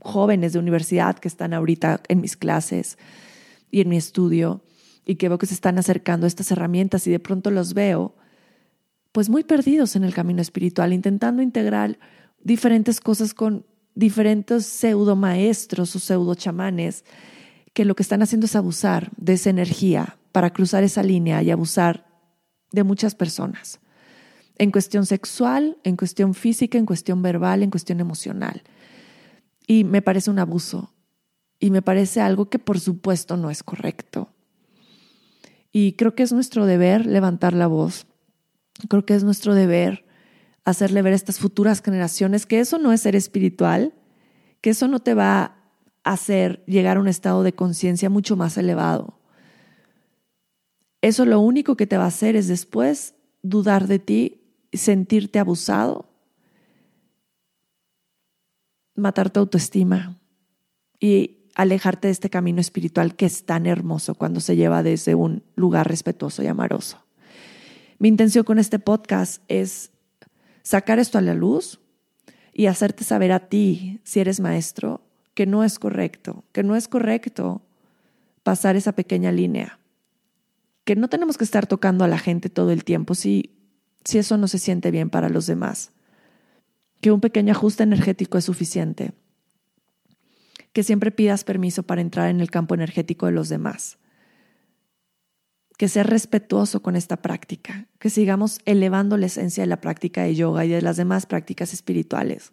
jóvenes 0.00 0.52
de 0.52 0.58
universidad 0.58 1.18
que 1.18 1.28
están 1.28 1.54
ahorita 1.54 2.00
en 2.08 2.20
mis 2.20 2.36
clases 2.36 2.98
y 3.70 3.80
en 3.80 3.88
mi 3.88 3.96
estudio 3.96 4.62
y 5.04 5.16
que 5.16 5.28
veo 5.28 5.38
que 5.38 5.46
se 5.46 5.54
están 5.54 5.78
acercando 5.78 6.26
a 6.26 6.28
estas 6.28 6.50
herramientas 6.50 7.06
y 7.06 7.10
de 7.10 7.20
pronto 7.20 7.50
los 7.50 7.74
veo 7.74 8.14
pues 9.12 9.28
muy 9.28 9.44
perdidos 9.44 9.96
en 9.96 10.04
el 10.04 10.14
camino 10.14 10.40
espiritual, 10.40 10.92
intentando 10.92 11.42
integrar 11.42 11.98
diferentes 12.42 13.00
cosas 13.00 13.34
con 13.34 13.66
diferentes 13.94 14.66
pseudo 14.66 15.16
maestros 15.16 15.94
o 15.96 15.98
pseudo 15.98 16.34
chamanes 16.34 17.04
que 17.72 17.84
lo 17.84 17.94
que 17.94 18.02
están 18.02 18.22
haciendo 18.22 18.46
es 18.46 18.56
abusar 18.56 19.10
de 19.16 19.34
esa 19.34 19.50
energía 19.50 20.18
para 20.32 20.52
cruzar 20.52 20.84
esa 20.84 21.02
línea 21.02 21.42
y 21.42 21.50
abusar 21.50 22.06
de 22.72 22.84
muchas 22.84 23.14
personas. 23.14 23.80
En 24.60 24.70
cuestión 24.72 25.06
sexual, 25.06 25.78
en 25.84 25.96
cuestión 25.96 26.34
física, 26.34 26.76
en 26.76 26.84
cuestión 26.84 27.22
verbal, 27.22 27.62
en 27.62 27.70
cuestión 27.70 27.98
emocional. 27.98 28.62
Y 29.66 29.84
me 29.84 30.02
parece 30.02 30.30
un 30.30 30.38
abuso. 30.38 30.92
Y 31.58 31.70
me 31.70 31.80
parece 31.80 32.20
algo 32.20 32.50
que 32.50 32.58
por 32.58 32.78
supuesto 32.78 33.38
no 33.38 33.48
es 33.48 33.62
correcto. 33.62 34.34
Y 35.72 35.94
creo 35.94 36.14
que 36.14 36.22
es 36.22 36.32
nuestro 36.34 36.66
deber 36.66 37.06
levantar 37.06 37.54
la 37.54 37.68
voz. 37.68 38.06
Creo 38.90 39.06
que 39.06 39.14
es 39.14 39.24
nuestro 39.24 39.54
deber 39.54 40.04
hacerle 40.66 41.00
ver 41.00 41.14
a 41.14 41.16
estas 41.16 41.38
futuras 41.38 41.80
generaciones 41.80 42.44
que 42.44 42.60
eso 42.60 42.76
no 42.76 42.92
es 42.92 43.00
ser 43.00 43.16
espiritual, 43.16 43.94
que 44.60 44.68
eso 44.68 44.88
no 44.88 45.00
te 45.00 45.14
va 45.14 45.56
a 46.04 46.12
hacer 46.12 46.62
llegar 46.66 46.98
a 46.98 47.00
un 47.00 47.08
estado 47.08 47.42
de 47.44 47.54
conciencia 47.54 48.10
mucho 48.10 48.36
más 48.36 48.58
elevado. 48.58 49.20
Eso 51.00 51.24
lo 51.24 51.40
único 51.40 51.78
que 51.78 51.86
te 51.86 51.96
va 51.96 52.04
a 52.04 52.08
hacer 52.08 52.36
es 52.36 52.46
después 52.46 53.14
dudar 53.40 53.86
de 53.86 53.98
ti, 53.98 54.39
sentirte 54.72 55.38
abusado, 55.38 56.08
matar 58.94 59.30
tu 59.30 59.40
autoestima 59.40 60.18
y 60.98 61.38
alejarte 61.54 62.08
de 62.08 62.12
este 62.12 62.30
camino 62.30 62.60
espiritual 62.60 63.16
que 63.16 63.26
es 63.26 63.44
tan 63.44 63.66
hermoso 63.66 64.14
cuando 64.14 64.40
se 64.40 64.56
lleva 64.56 64.82
desde 64.82 65.14
un 65.14 65.42
lugar 65.56 65.88
respetuoso 65.88 66.42
y 66.42 66.46
amoroso. 66.46 67.04
Mi 67.98 68.08
intención 68.08 68.44
con 68.44 68.58
este 68.58 68.78
podcast 68.78 69.42
es 69.48 69.90
sacar 70.62 70.98
esto 70.98 71.18
a 71.18 71.22
la 71.22 71.34
luz 71.34 71.80
y 72.52 72.66
hacerte 72.66 73.04
saber 73.04 73.32
a 73.32 73.48
ti, 73.48 74.00
si 74.04 74.20
eres 74.20 74.40
maestro, 74.40 75.02
que 75.34 75.46
no 75.46 75.64
es 75.64 75.78
correcto, 75.78 76.44
que 76.52 76.62
no 76.62 76.76
es 76.76 76.88
correcto 76.88 77.62
pasar 78.42 78.76
esa 78.76 78.92
pequeña 78.92 79.32
línea, 79.32 79.78
que 80.84 80.96
no 80.96 81.08
tenemos 81.08 81.38
que 81.38 81.44
estar 81.44 81.66
tocando 81.66 82.04
a 82.04 82.08
la 82.08 82.18
gente 82.18 82.48
todo 82.48 82.70
el 82.70 82.84
tiempo 82.84 83.14
si, 83.14 83.59
si 84.04 84.18
eso 84.18 84.36
no 84.36 84.48
se 84.48 84.58
siente 84.58 84.90
bien 84.90 85.10
para 85.10 85.28
los 85.28 85.46
demás, 85.46 85.92
que 87.00 87.12
un 87.12 87.20
pequeño 87.20 87.52
ajuste 87.52 87.82
energético 87.82 88.38
es 88.38 88.44
suficiente, 88.44 89.12
que 90.72 90.82
siempre 90.82 91.10
pidas 91.10 91.44
permiso 91.44 91.82
para 91.82 92.00
entrar 92.00 92.30
en 92.30 92.40
el 92.40 92.50
campo 92.50 92.74
energético 92.74 93.26
de 93.26 93.32
los 93.32 93.48
demás, 93.48 93.98
que 95.76 95.88
seas 95.88 96.06
respetuoso 96.06 96.82
con 96.82 96.94
esta 96.94 97.22
práctica, 97.22 97.88
que 97.98 98.10
sigamos 98.10 98.58
elevando 98.66 99.16
la 99.16 99.26
esencia 99.26 99.62
de 99.62 99.66
la 99.66 99.80
práctica 99.80 100.22
de 100.22 100.34
yoga 100.34 100.64
y 100.64 100.68
de 100.68 100.82
las 100.82 100.98
demás 100.98 101.24
prácticas 101.24 101.72
espirituales. 101.72 102.52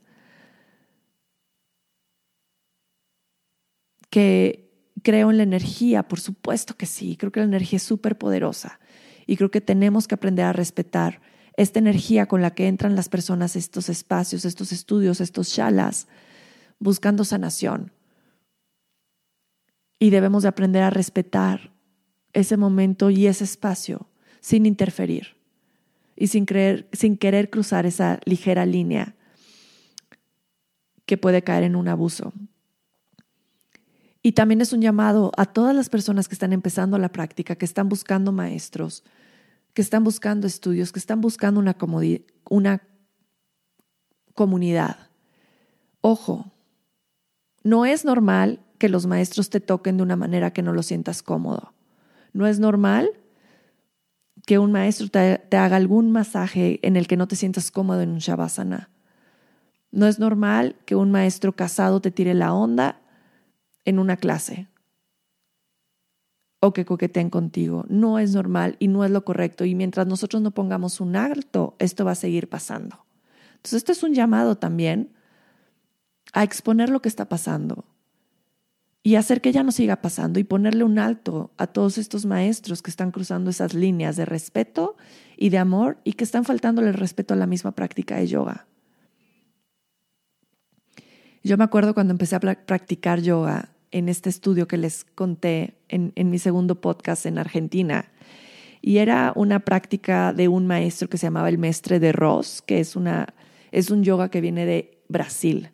Que 4.09 4.71
creo 5.03 5.29
en 5.29 5.37
la 5.37 5.43
energía, 5.43 6.07
por 6.07 6.21
supuesto 6.21 6.75
que 6.75 6.85
sí, 6.85 7.17
creo 7.17 7.33
que 7.33 7.41
la 7.41 7.47
energía 7.47 7.77
es 7.77 7.83
súper 7.83 8.17
poderosa 8.17 8.79
y 9.25 9.35
creo 9.35 9.51
que 9.51 9.59
tenemos 9.59 10.07
que 10.07 10.15
aprender 10.15 10.45
a 10.45 10.53
respetar 10.53 11.21
esta 11.57 11.79
energía 11.79 12.27
con 12.27 12.41
la 12.41 12.51
que 12.51 12.67
entran 12.67 12.95
las 12.95 13.09
personas 13.09 13.55
estos 13.55 13.89
espacios, 13.89 14.45
estos 14.45 14.71
estudios, 14.71 15.19
estos 15.19 15.49
shalas, 15.49 16.07
buscando 16.79 17.25
sanación. 17.25 17.91
Y 19.99 20.11
debemos 20.11 20.43
de 20.43 20.49
aprender 20.49 20.83
a 20.83 20.91
respetar 20.91 21.71
ese 22.33 22.55
momento 22.55 23.09
y 23.09 23.25
ese 23.25 23.43
espacio 23.43 24.07
sin 24.39 24.67
interferir 24.67 25.35
y 26.15 26.27
sin, 26.27 26.45
sin 26.93 27.17
querer 27.17 27.49
cruzar 27.49 27.87
esa 27.87 28.19
ligera 28.25 28.65
línea 28.67 29.15
que 31.07 31.17
puede 31.17 31.41
caer 31.41 31.63
en 31.63 31.75
un 31.75 31.87
abuso. 31.87 32.33
Y 34.21 34.33
también 34.33 34.61
es 34.61 34.73
un 34.73 34.81
llamado 34.81 35.31
a 35.37 35.45
todas 35.45 35.75
las 35.75 35.89
personas 35.89 36.27
que 36.27 36.35
están 36.35 36.53
empezando 36.53 36.99
la 36.99 37.11
práctica, 37.11 37.55
que 37.55 37.65
están 37.65 37.89
buscando 37.89 38.31
maestros, 38.31 39.03
que 39.77 39.83
están 39.83 40.03
buscando 40.03 40.47
estudios, 40.47 40.91
que 40.91 40.97
están 40.97 41.21
buscando 41.21 41.59
una, 41.59 41.77
una 42.49 42.81
comunidad. 44.33 44.97
Ojo, 46.01 46.51
no 47.61 47.85
es 47.85 48.03
normal 48.03 48.59
que 48.79 48.89
los 48.89 49.05
maestros 49.05 49.51
te 49.51 49.59
toquen 49.59 49.97
de 49.97 50.01
una 50.01 50.15
manera 50.15 50.51
que 50.51 50.63
no 50.63 50.73
lo 50.73 50.81
sientas 50.81 51.21
cómodo. 51.21 51.75
No 52.33 52.47
es 52.47 52.57
normal 52.57 53.11
que 54.47 54.57
un 54.57 54.71
maestro 54.71 55.09
te, 55.09 55.55
haga 55.55 55.75
algún 55.75 56.11
masaje 56.11 56.79
en 56.81 56.95
el 56.95 57.05
que 57.05 57.15
no 57.15 57.27
te 57.27 57.35
sientas 57.35 57.69
cómodo 57.69 58.01
en 58.01 58.09
un 58.09 58.17
shavasana. 58.17 58.89
No 59.91 60.07
es 60.07 60.17
normal 60.17 60.75
que 60.87 60.95
un 60.95 61.11
maestro 61.11 61.55
casado 61.55 62.01
te 62.01 62.09
tire 62.09 62.33
la 62.33 62.51
onda 62.51 62.99
en 63.85 63.99
una 63.99 64.17
clase 64.17 64.69
o 66.59 66.73
que 66.73 66.85
coqueteen 66.85 67.29
contigo. 67.29 67.85
No 67.89 68.19
es 68.19 68.33
normal 68.33 68.75
y 68.79 68.87
no 68.87 69.05
es 69.05 69.11
lo 69.11 69.23
correcto. 69.23 69.65
Y 69.65 69.75
mientras 69.75 70.07
nosotros 70.07 70.41
no 70.41 70.51
pongamos 70.51 70.99
un 70.99 71.15
alto, 71.15 71.75
esto 71.79 72.05
va 72.05 72.11
a 72.11 72.15
seguir 72.15 72.49
pasando. 72.49 73.05
Entonces, 73.55 73.77
esto 73.77 73.91
es 73.91 74.03
un 74.03 74.13
llamado 74.13 74.57
también 74.57 75.13
a 76.33 76.43
exponer 76.43 76.89
lo 76.89 77.01
que 77.01 77.09
está 77.09 77.29
pasando, 77.29 77.85
y 79.07 79.15
hacer 79.15 79.39
que 79.39 79.53
ya 79.53 79.63
no 79.63 79.71
siga 79.71 80.01
pasando 80.01 80.37
y 80.37 80.43
ponerle 80.43 80.83
un 80.83 80.99
alto 80.99 81.53
a 81.55 81.67
todos 81.67 81.97
estos 81.97 82.25
maestros 82.25 82.81
que 82.81 82.89
están 82.89 83.11
cruzando 83.11 83.49
esas 83.49 83.73
líneas 83.73 84.17
de 84.17 84.25
respeto 84.25 84.97
y 85.37 85.47
de 85.47 85.59
amor 85.59 85.97
y 86.03 86.11
que 86.11 86.25
están 86.25 86.43
faltándole 86.43 86.89
el 86.89 86.93
respeto 86.93 87.33
a 87.33 87.37
la 87.37 87.47
misma 87.47 87.71
práctica 87.71 88.17
de 88.17 88.27
yoga. 88.27 88.67
Yo 91.41 91.55
me 91.55 91.63
acuerdo 91.63 91.93
cuando 91.93 92.11
empecé 92.11 92.35
a 92.35 92.41
practicar 92.41 93.21
yoga 93.21 93.69
en 93.91 94.09
este 94.09 94.29
estudio 94.29 94.67
que 94.67 94.77
les 94.77 95.03
conté 95.03 95.75
en, 95.89 96.13
mi 96.29 96.39
segundo 96.39 96.81
podcast 96.81 97.25
en 97.25 97.37
Argentina. 97.37 98.11
Y 98.81 98.97
era 98.97 99.33
una 99.35 99.59
práctica 99.59 100.33
de 100.33 100.47
un 100.47 100.67
maestro 100.67 101.09
que 101.09 101.17
se 101.17 101.27
llamaba 101.27 101.49
el 101.49 101.57
Mestre 101.57 101.99
de 101.99 102.11
Ross, 102.11 102.61
que 102.61 102.79
es, 102.79 102.95
una, 102.95 103.33
es 103.71 103.89
un 103.89 104.03
yoga 104.03 104.29
que 104.29 104.41
viene 104.41 104.65
de 104.65 105.03
Brasil. 105.09 105.71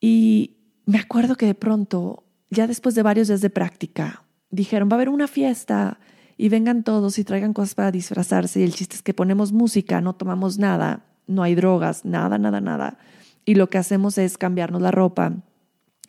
Y 0.00 0.56
me 0.86 0.98
acuerdo 0.98 1.36
que 1.36 1.46
de 1.46 1.54
pronto, 1.54 2.24
ya 2.50 2.66
después 2.66 2.94
de 2.94 3.02
varios 3.02 3.28
días 3.28 3.40
de 3.40 3.50
práctica, 3.50 4.24
dijeron, 4.50 4.88
va 4.88 4.94
a 4.94 4.96
haber 4.96 5.08
una 5.10 5.28
fiesta 5.28 6.00
y 6.36 6.48
vengan 6.48 6.84
todos 6.84 7.18
y 7.18 7.24
traigan 7.24 7.52
cosas 7.52 7.74
para 7.74 7.90
disfrazarse. 7.90 8.60
Y 8.60 8.62
el 8.62 8.74
chiste 8.74 8.96
es 8.96 9.02
que 9.02 9.14
ponemos 9.14 9.52
música, 9.52 10.00
no 10.00 10.14
tomamos 10.14 10.58
nada, 10.58 11.04
no 11.26 11.42
hay 11.42 11.54
drogas, 11.54 12.04
nada, 12.04 12.38
nada, 12.38 12.60
nada. 12.60 12.98
Y 13.44 13.54
lo 13.54 13.68
que 13.68 13.78
hacemos 13.78 14.18
es 14.18 14.38
cambiarnos 14.38 14.80
la 14.80 14.90
ropa 14.90 15.42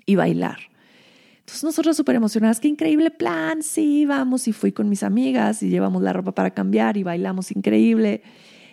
y 0.09 0.15
bailar. 0.15 0.57
Entonces 1.37 1.63
nosotros 1.63 1.95
súper 1.95 2.15
emocionadas, 2.15 2.59
qué 2.59 2.67
increíble 2.67 3.11
plan, 3.11 3.61
sí, 3.61 4.07
vamos. 4.07 4.47
Y 4.47 4.53
fui 4.53 4.71
con 4.71 4.89
mis 4.89 5.03
amigas 5.03 5.61
y 5.61 5.69
llevamos 5.69 6.01
la 6.01 6.13
ropa 6.13 6.33
para 6.33 6.51
cambiar 6.51 6.97
y 6.97 7.03
bailamos 7.03 7.51
increíble. 7.51 8.23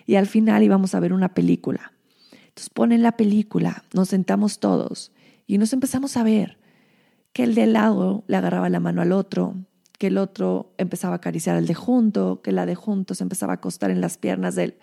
Y 0.06 0.14
al 0.14 0.26
final 0.26 0.62
íbamos 0.62 0.94
a 0.94 1.00
ver 1.00 1.12
una 1.12 1.34
película. 1.34 1.92
Entonces 2.32 2.70
ponen 2.70 3.02
la 3.02 3.12
película, 3.12 3.84
nos 3.92 4.08
sentamos 4.08 4.60
todos 4.60 5.12
y 5.46 5.58
nos 5.58 5.74
empezamos 5.74 6.16
a 6.16 6.22
ver 6.22 6.56
que 7.34 7.44
el 7.44 7.54
de 7.54 7.66
lado 7.66 8.24
le 8.28 8.38
agarraba 8.38 8.70
la 8.70 8.80
mano 8.80 9.02
al 9.02 9.12
otro, 9.12 9.56
que 9.98 10.06
el 10.06 10.16
otro 10.16 10.72
empezaba 10.78 11.14
a 11.14 11.16
acariciar 11.16 11.56
al 11.56 11.66
de 11.66 11.74
junto, 11.74 12.40
que 12.40 12.52
la 12.52 12.64
de 12.64 12.74
junto 12.74 13.14
se 13.14 13.24
empezaba 13.24 13.52
a 13.52 13.56
acostar 13.56 13.90
en 13.90 14.00
las 14.00 14.16
piernas 14.16 14.54
de 14.54 14.64
él. 14.64 14.78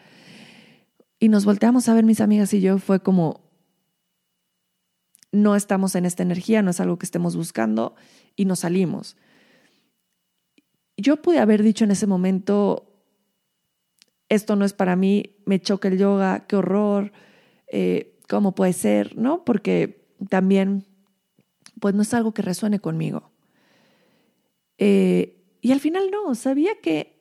Y 1.20 1.30
nos 1.30 1.46
volteamos 1.46 1.89
a 1.89 1.96
ver 1.96 2.04
mis 2.04 2.22
amigas 2.22 2.54
y 2.54 2.62
yo, 2.62 2.78
fue 2.78 3.00
como, 3.00 3.42
no 5.34 5.56
estamos 5.56 5.96
en 5.96 6.06
esta 6.06 6.24
energía, 6.24 6.62
no 6.62 6.72
es 6.72 6.80
algo 6.80 6.98
que 6.98 7.06
estemos 7.06 7.36
buscando 7.36 7.96
y 8.36 8.46
nos 8.46 8.60
salimos. 8.60 9.17
Yo 10.96 11.22
pude 11.22 11.39
haber 11.39 11.63
dicho 11.63 11.84
en 11.84 11.91
ese 11.91 12.06
momento, 12.06 13.02
esto 14.30 14.56
no 14.56 14.63
es 14.63 14.74
para 14.74 14.96
mí, 14.96 15.36
me 15.46 15.60
choca 15.60 15.88
el 15.88 15.98
yoga, 15.98 16.46
qué 16.48 16.56
horror, 16.56 17.12
eh, 17.67 18.19
¿cómo 18.30 18.54
puede 18.54 18.74
ser? 18.74 19.17
¿No? 19.17 19.43
Porque 19.43 20.08
también, 20.30 20.86
pues 21.80 21.96
no 21.96 22.04
es 22.04 22.13
algo 22.13 22.34
que 22.34 22.43
resuene 22.43 22.80
conmigo. 22.80 23.32
Eh, 24.78 25.43
y 25.62 25.72
al 25.72 25.80
final 25.80 26.12
no, 26.12 26.36
sabía 26.36 26.80
que, 26.80 27.17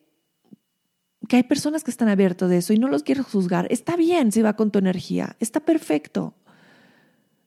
que 1.27 1.37
hay 1.37 1.43
personas 1.43 1.83
que 1.83 1.89
están 1.89 2.09
abiertas 2.09 2.47
de 2.47 2.57
eso 2.57 2.73
y 2.73 2.77
no 2.77 2.89
los 2.89 3.01
quiero 3.01 3.23
juzgar. 3.23 3.65
Está 3.71 3.95
bien 3.95 4.31
si 4.31 4.43
va 4.43 4.55
con 4.55 4.69
tu 4.69 4.77
energía, 4.77 5.35
está 5.39 5.61
perfecto. 5.61 6.35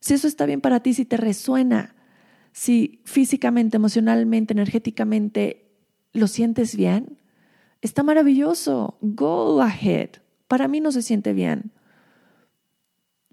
Si 0.00 0.14
eso 0.14 0.28
está 0.28 0.46
bien 0.46 0.61
para 0.61 0.80
ti, 0.80 0.94
si 0.94 1.04
te 1.04 1.16
resuena, 1.16 1.94
si 2.52 3.00
físicamente, 3.04 3.76
emocionalmente, 3.76 4.52
energéticamente 4.52 5.70
lo 6.12 6.26
sientes 6.26 6.76
bien, 6.76 7.18
está 7.82 8.02
maravilloso. 8.02 8.98
Go 9.00 9.61
ahead. 9.61 10.11
Para 10.48 10.68
mí 10.68 10.80
no 10.80 10.92
se 10.92 11.02
siente 11.02 11.32
bien 11.32 11.72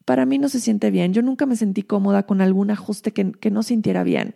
para 0.06 0.26
mí 0.26 0.38
no 0.38 0.49
se 0.49 0.60
siente 0.60 0.91
bien. 0.91 1.13
Yo 1.13 1.21
nunca 1.21 1.45
me 1.45 1.56
sentí 1.56 1.84
cómoda 1.84 2.23
con 2.23 2.41
algún 2.41 2.71
ajuste 2.71 3.12
que, 3.13 3.52
no 3.52 3.63
sintiera 3.63 4.04
bien. 4.04 4.36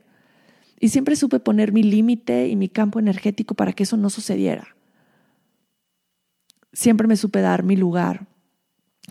Y 0.80 0.90
siempre 0.90 1.16
supe 1.16 1.40
poner 1.40 1.72
mi 1.72 1.84
límite 1.84 2.48
y 2.48 2.56
mi 2.56 2.70
campo 2.70 3.00
energético 3.00 3.56
para 3.56 3.74
que 3.74 3.84
eso 3.84 3.98
no 3.98 4.10
sucediera. 4.10 4.76
Siempre 6.72 7.08
me 7.08 7.18
supe 7.18 7.42
dar 7.42 7.64
mi 7.64 7.76
lugar 7.76 8.28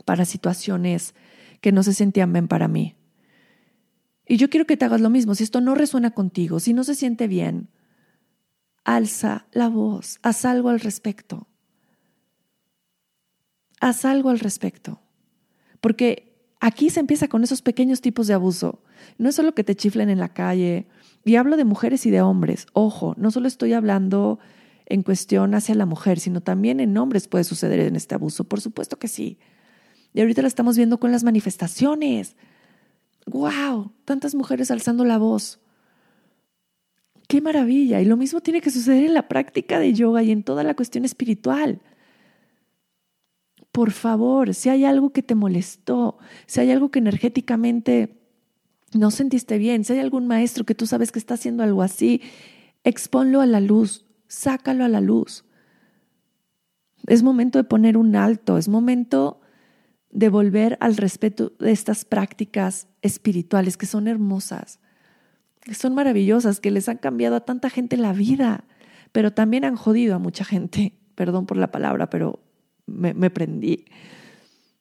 para 0.05 0.25
situaciones 0.25 1.15
que 1.61 1.73
no 1.73 1.83
se 1.83 1.93
sentían 1.93 2.33
bien 2.33 2.49
para 2.49 2.69
mí. 2.69 2.95
Y 4.27 4.37
yo 4.39 4.51
quiero 4.51 4.67
que 4.67 4.77
te 4.77 4.85
hagas 4.85 5.01
lo 5.01 5.11
mismo. 5.11 5.35
Si 5.35 5.45
esto 5.45 5.61
no 5.61 5.75
resuena 5.75 6.11
contigo, 6.11 6.59
si 6.61 6.73
no 6.73 6.85
se 6.85 6.95
siente 6.95 7.29
bien, 7.29 7.69
alza 8.85 9.47
la 9.53 9.69
voz, 9.69 10.19
haz 10.23 10.45
algo 10.45 10.69
al 10.69 10.81
respecto. 10.81 11.47
Haz 13.81 14.05
algo 14.05 14.31
al 14.31 14.41
respecto. 14.41 15.01
Porque 15.81 16.51
aquí 16.61 16.91
se 16.91 17.01
empieza 17.01 17.29
con 17.29 17.45
esos 17.45 17.63
pequeños 17.63 18.01
tipos 18.01 18.27
de 18.27 18.35
abuso. 18.35 18.83
No 19.19 19.29
es 19.29 19.35
solo 19.35 19.55
que 19.55 19.65
te 19.65 19.77
chiflen 19.77 20.11
en 20.11 20.19
la 20.19 20.33
calle. 20.33 20.89
Y 21.25 21.37
hablo 21.37 21.57
de 21.57 21.65
mujeres 21.65 22.07
y 22.07 22.11
de 22.11 22.23
hombres. 22.23 22.67
Ojo, 22.73 23.15
no 23.19 23.31
solo 23.31 23.47
estoy 23.47 23.75
hablando 23.75 24.39
en 24.87 25.03
cuestión 25.03 25.55
hacia 25.55 25.75
la 25.75 25.87
mujer, 25.87 26.19
sino 26.21 26.41
también 26.41 26.81
en 26.81 26.97
hombres 26.97 27.29
puede 27.29 27.45
suceder 27.45 27.81
en 27.81 27.97
este 27.97 28.15
abuso. 28.15 28.45
Por 28.45 28.61
supuesto 28.61 28.99
que 28.99 29.09
sí. 29.09 29.39
Y 30.15 30.21
ahorita 30.21 30.43
lo 30.43 30.49
estamos 30.49 30.77
viendo 30.77 30.99
con 30.99 31.13
las 31.13 31.25
manifestaciones. 31.25 32.37
¡Wow! 33.27 33.93
Tantas 34.05 34.35
mujeres 34.35 34.71
alzando 34.71 35.05
la 35.05 35.19
voz. 35.19 35.61
¡Qué 37.29 37.41
maravilla! 37.41 38.01
Y 38.01 38.05
lo 38.05 38.17
mismo 38.17 38.41
tiene 38.41 38.61
que 38.61 38.71
suceder 38.71 39.05
en 39.05 39.15
la 39.15 39.29
práctica 39.29 39.81
de 39.81 39.93
yoga 39.93 40.23
y 40.23 40.31
en 40.31 40.45
toda 40.45 40.63
la 40.63 40.75
cuestión 40.75 41.05
espiritual. 41.05 41.81
Por 43.73 43.91
favor, 43.91 44.55
si 44.55 44.69
hay 44.69 44.85
algo 44.85 45.11
que 45.11 45.23
te 45.23 45.35
molestó, 45.35 46.19
si 46.47 46.61
hay 46.61 46.71
algo 46.71 46.91
que 46.91 47.01
energéticamente 47.01 48.23
no 48.95 49.11
sentiste 49.11 49.59
bien, 49.59 49.85
si 49.85 49.93
hay 49.93 49.99
algún 49.99 50.27
maestro 50.27 50.65
que 50.65 50.75
tú 50.75 50.87
sabes 50.87 51.13
que 51.13 51.19
está 51.19 51.35
haciendo 51.35 51.63
algo 51.63 51.83
así, 51.83 52.23
expónlo 52.85 53.41
a 53.41 53.47
la 53.47 53.61
luz, 53.61 54.07
sácalo 54.29 54.85
a 54.85 54.89
la 54.89 55.01
luz. 55.01 55.45
Es 57.07 57.23
momento 57.23 57.59
de 57.59 57.65
poner 57.65 57.97
un 57.97 58.17
alto, 58.17 58.57
es 58.57 58.69
momento 58.69 59.41
de 60.11 60.29
volver 60.29 60.79
al 60.81 60.97
respeto 60.97 61.53
de 61.59 61.73
estas 61.73 62.05
prácticas 62.05 62.89
espirituales 63.07 63.77
que 63.77 63.87
son 63.87 64.09
hermosas, 64.09 64.81
que 65.61 65.75
son 65.75 65.95
maravillosas, 65.95 66.61
que 66.61 66.71
les 66.71 66.89
han 66.89 66.99
cambiado 66.99 67.37
a 67.37 67.45
tanta 67.45 67.71
gente 67.71 67.97
la 67.97 68.13
vida, 68.13 68.65
pero 69.13 69.33
también 69.33 69.65
han 69.65 69.77
jodido 69.77 70.15
a 70.15 70.19
mucha 70.19 70.45
gente. 70.45 70.93
Perdón 71.15 71.47
por 71.47 71.57
la 71.57 71.71
palabra, 71.71 72.11
pero 72.11 72.41
me, 72.87 73.31
prendí. 73.31 73.87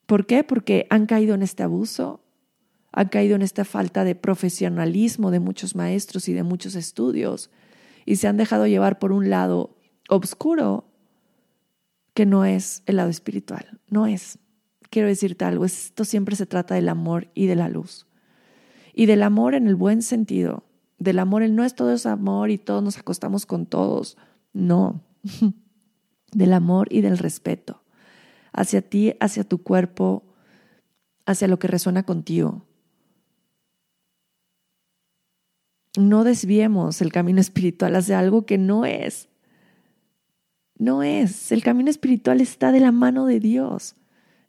¿Por 0.06 0.26
qué? 0.26 0.44
Porque 0.44 0.86
han 0.90 1.06
caído 1.06 1.34
en 1.34 1.42
este 1.42 1.64
abuso, 1.64 2.22
han 2.92 3.08
caído 3.08 3.36
en 3.36 3.42
esta 3.42 3.64
falta 3.64 4.04
de 4.04 4.16
profesionalismo 4.16 5.32
de 5.32 5.40
muchos 5.40 5.76
maestros 5.76 6.28
y 6.28 6.34
de 6.34 6.44
muchos 6.44 6.76
estudios 6.76 7.50
y 8.06 8.18
se 8.18 8.28
han 8.28 8.38
dejado 8.38 8.68
llevar 8.68 9.00
por 9.00 9.12
un 9.12 9.30
lado 9.30 9.78
oscuro 10.10 10.86
que 12.14 12.26
no 12.26 12.46
es 12.46 12.84
el 12.86 12.98
lado 12.98 13.10
espiritual, 13.10 13.80
no 13.90 14.06
es 14.06 14.40
quiero 14.96 15.10
decirte 15.10 15.44
algo, 15.44 15.66
esto 15.66 16.06
siempre 16.06 16.38
se 16.38 16.46
trata 16.46 16.76
del 16.76 16.88
amor 16.88 17.28
y 17.34 17.48
de 17.48 17.56
la 17.58 17.68
luz. 17.68 18.08
Y 18.96 19.08
del 19.08 19.24
amor 19.24 19.56
en 19.56 19.68
el 19.68 19.76
buen 19.76 20.02
sentido, 20.02 20.64
del 20.98 21.20
amor, 21.20 21.44
el 21.44 21.56
no 21.56 21.66
es 21.66 21.76
todo 21.76 21.92
es 21.92 22.06
amor 22.06 22.50
y 22.50 22.58
todos 22.58 22.82
nos 22.82 22.98
acostamos 22.98 23.46
con 23.46 23.66
todos, 23.66 24.18
no, 24.54 25.04
del 26.32 26.54
amor 26.54 26.88
y 26.90 27.02
del 27.02 27.18
respeto 27.18 27.82
hacia 28.54 28.82
ti, 28.82 29.16
hacia 29.20 29.44
tu 29.44 29.62
cuerpo, 29.64 30.24
hacia 31.26 31.50
lo 31.50 31.60
que 31.60 31.68
resuena 31.68 32.04
contigo. 32.04 32.66
No 35.98 36.24
desviemos 36.24 37.02
el 37.02 37.12
camino 37.12 37.42
espiritual 37.42 37.96
hacia 37.98 38.18
algo 38.18 38.46
que 38.46 38.58
no 38.58 38.86
es. 38.86 39.28
No 40.78 41.04
es. 41.04 41.52
El 41.52 41.64
camino 41.64 41.90
espiritual 41.90 42.40
está 42.40 42.72
de 42.72 42.80
la 42.80 42.94
mano 42.94 43.26
de 43.26 43.42
Dios 43.42 43.96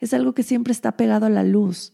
es 0.00 0.14
algo 0.14 0.34
que 0.34 0.42
siempre 0.42 0.72
está 0.72 0.96
pegado 0.96 1.26
a 1.26 1.30
la 1.30 1.44
luz. 1.44 1.92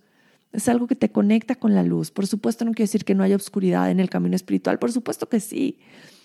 Es 0.52 0.68
algo 0.68 0.86
que 0.86 0.96
te 0.96 1.10
conecta 1.10 1.54
con 1.54 1.74
la 1.74 1.82
luz. 1.82 2.10
Por 2.10 2.26
supuesto, 2.26 2.64
no 2.64 2.72
quiere 2.72 2.84
decir 2.84 3.04
que 3.04 3.14
no 3.14 3.24
haya 3.24 3.36
oscuridad 3.36 3.90
en 3.90 4.00
el 4.00 4.10
camino 4.10 4.36
espiritual. 4.36 4.78
Por 4.78 4.92
supuesto 4.92 5.28
que 5.28 5.40
sí. 5.40 5.78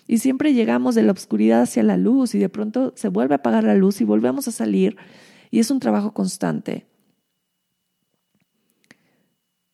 Y 0.05 0.19
siempre 0.19 0.53
llegamos 0.53 0.95
de 0.95 1.03
la 1.03 1.13
oscuridad 1.13 1.61
hacia 1.61 1.83
la 1.83 1.97
luz 1.97 2.35
y 2.35 2.39
de 2.39 2.49
pronto 2.49 2.93
se 2.95 3.09
vuelve 3.09 3.35
a 3.35 3.37
apagar 3.37 3.63
la 3.63 3.75
luz 3.75 4.01
y 4.01 4.03
volvemos 4.03 4.47
a 4.47 4.51
salir. 4.51 4.97
Y 5.49 5.59
es 5.59 5.71
un 5.71 5.79
trabajo 5.79 6.13
constante. 6.13 6.85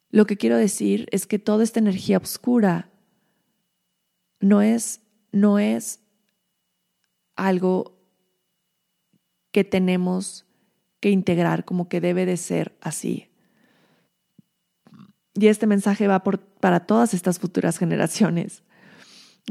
Lo 0.09 0.25
que 0.27 0.37
quiero 0.37 0.57
decir 0.57 1.07
es 1.11 1.25
que 1.25 1.39
toda 1.39 1.63
esta 1.63 1.79
energía 1.79 2.19
oscura 2.19 2.91
no 4.39 4.61
es, 4.61 5.01
no 5.31 5.57
es 5.57 6.01
algo 7.35 7.97
que 9.51 9.63
tenemos 9.63 10.45
que 10.99 11.09
integrar, 11.09 11.65
como 11.65 11.89
que 11.89 12.01
debe 12.01 12.25
de 12.25 12.37
ser 12.37 12.77
así. 12.81 13.33
Y 15.36 15.48
este 15.48 15.67
mensaje 15.67 16.08
va 16.08 16.24
para 16.24 16.82
todas 16.82 17.13
estas 17.13 17.39
futuras 17.39 17.78
generaciones, 17.78 18.63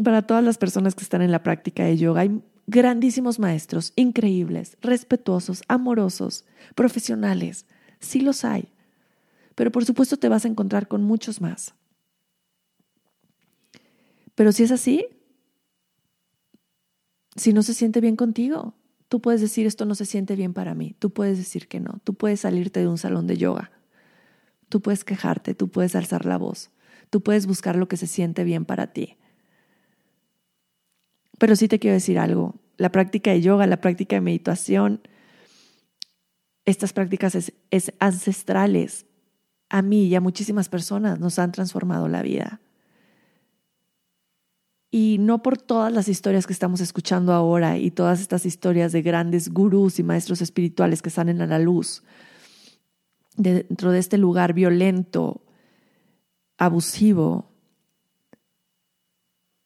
para 0.03 0.23
todas 0.23 0.45
las 0.45 0.59
personas 0.59 0.95
que 0.95 1.03
están 1.03 1.23
en 1.23 1.33
la 1.33 1.43
práctica 1.43 1.85
de 1.85 1.97
yoga. 1.97 2.23
Hay 2.23 2.41
grandísimos 2.67 3.39
maestros, 3.39 3.93
increíbles, 3.97 4.77
respetuosos, 4.81 5.63
amorosos, 5.69 6.45
profesionales. 6.75 7.67
Sí 7.99 8.21
los 8.21 8.45
hay. 8.45 8.73
Pero 9.55 9.73
por 9.73 9.85
supuesto 9.85 10.17
te 10.17 10.29
vas 10.29 10.45
a 10.45 10.49
encontrar 10.49 10.89
con 10.89 11.03
muchos 11.03 11.41
más. 11.41 11.75
Pero 14.35 14.53
si 14.53 14.63
es 14.63 14.71
así, 14.71 15.07
si 17.37 17.53
no 17.53 17.63
se 17.63 17.75
siente 17.75 18.01
bien 18.01 18.17
contigo, 18.17 18.75
Tú 19.13 19.21
puedes 19.21 19.43
decir 19.43 19.67
esto 19.67 19.85
no 19.85 19.95
se 19.95 20.07
siente 20.07 20.37
bien 20.37 20.55
para 20.55 20.75
mí, 20.75 20.97
tú 20.99 21.11
puedes 21.11 21.37
decir 21.37 21.69
que 21.69 21.81
no, 21.81 22.01
tú 22.03 22.15
puedes 22.15 22.41
salirte 22.41 22.81
de 22.81 22.89
un 22.89 22.97
salón 22.97 23.27
de 23.27 23.37
yoga, 23.37 23.71
tú 24.73 24.81
puedes 24.81 25.05
quejarte, 25.05 25.55
tú 25.55 25.69
puedes 25.69 25.95
alzar 25.95 26.25
la 26.25 26.39
voz, 26.39 26.71
tú 27.11 27.23
puedes 27.23 27.47
buscar 27.47 27.77
lo 27.77 27.89
que 27.89 27.99
se 27.99 28.07
siente 28.07 28.43
bien 28.43 28.65
para 28.65 28.87
ti. 28.87 29.19
Pero 31.39 31.57
sí 31.57 31.69
te 31.69 31.79
quiero 31.79 31.93
decir 31.93 32.19
algo, 32.19 32.55
la 32.79 32.91
práctica 32.91 33.33
de 33.33 33.43
yoga, 33.43 33.67
la 33.67 33.83
práctica 33.83 34.17
de 34.17 34.23
meditación, 34.23 35.03
estas 36.65 36.95
prácticas 36.95 37.35
es, 37.35 37.93
ancestrales 37.99 39.05
a 39.69 39.83
mí 39.83 40.07
y 40.07 40.15
a 40.15 40.23
muchísimas 40.23 40.71
personas 40.71 41.21
nos 41.21 41.39
han 41.39 41.53
transformado 41.53 42.09
la 42.09 42.23
vida. 42.23 42.63
Y 44.91 45.19
no 45.21 45.43
por 45.43 45.59
todas 45.59 45.93
las 45.93 46.09
historias 46.09 46.47
que 46.47 46.55
estamos 46.55 46.81
escuchando 46.81 47.35
ahora 47.35 47.77
y 47.77 47.91
todas 47.91 48.23
estas 48.23 48.47
historias 48.47 48.93
de 48.93 49.03
grandes 49.03 49.51
gurús 49.51 49.99
y 49.99 50.03
maestros 50.03 50.41
espirituales 50.41 51.03
que 51.03 51.11
salen 51.11 51.43
a 51.43 51.47
la 51.47 51.59
luz 51.59 52.03
dentro 53.37 53.93
de 53.93 53.99
este 53.99 54.19
lugar 54.19 54.53
violento, 54.53 55.43
abusivo, 56.59 57.51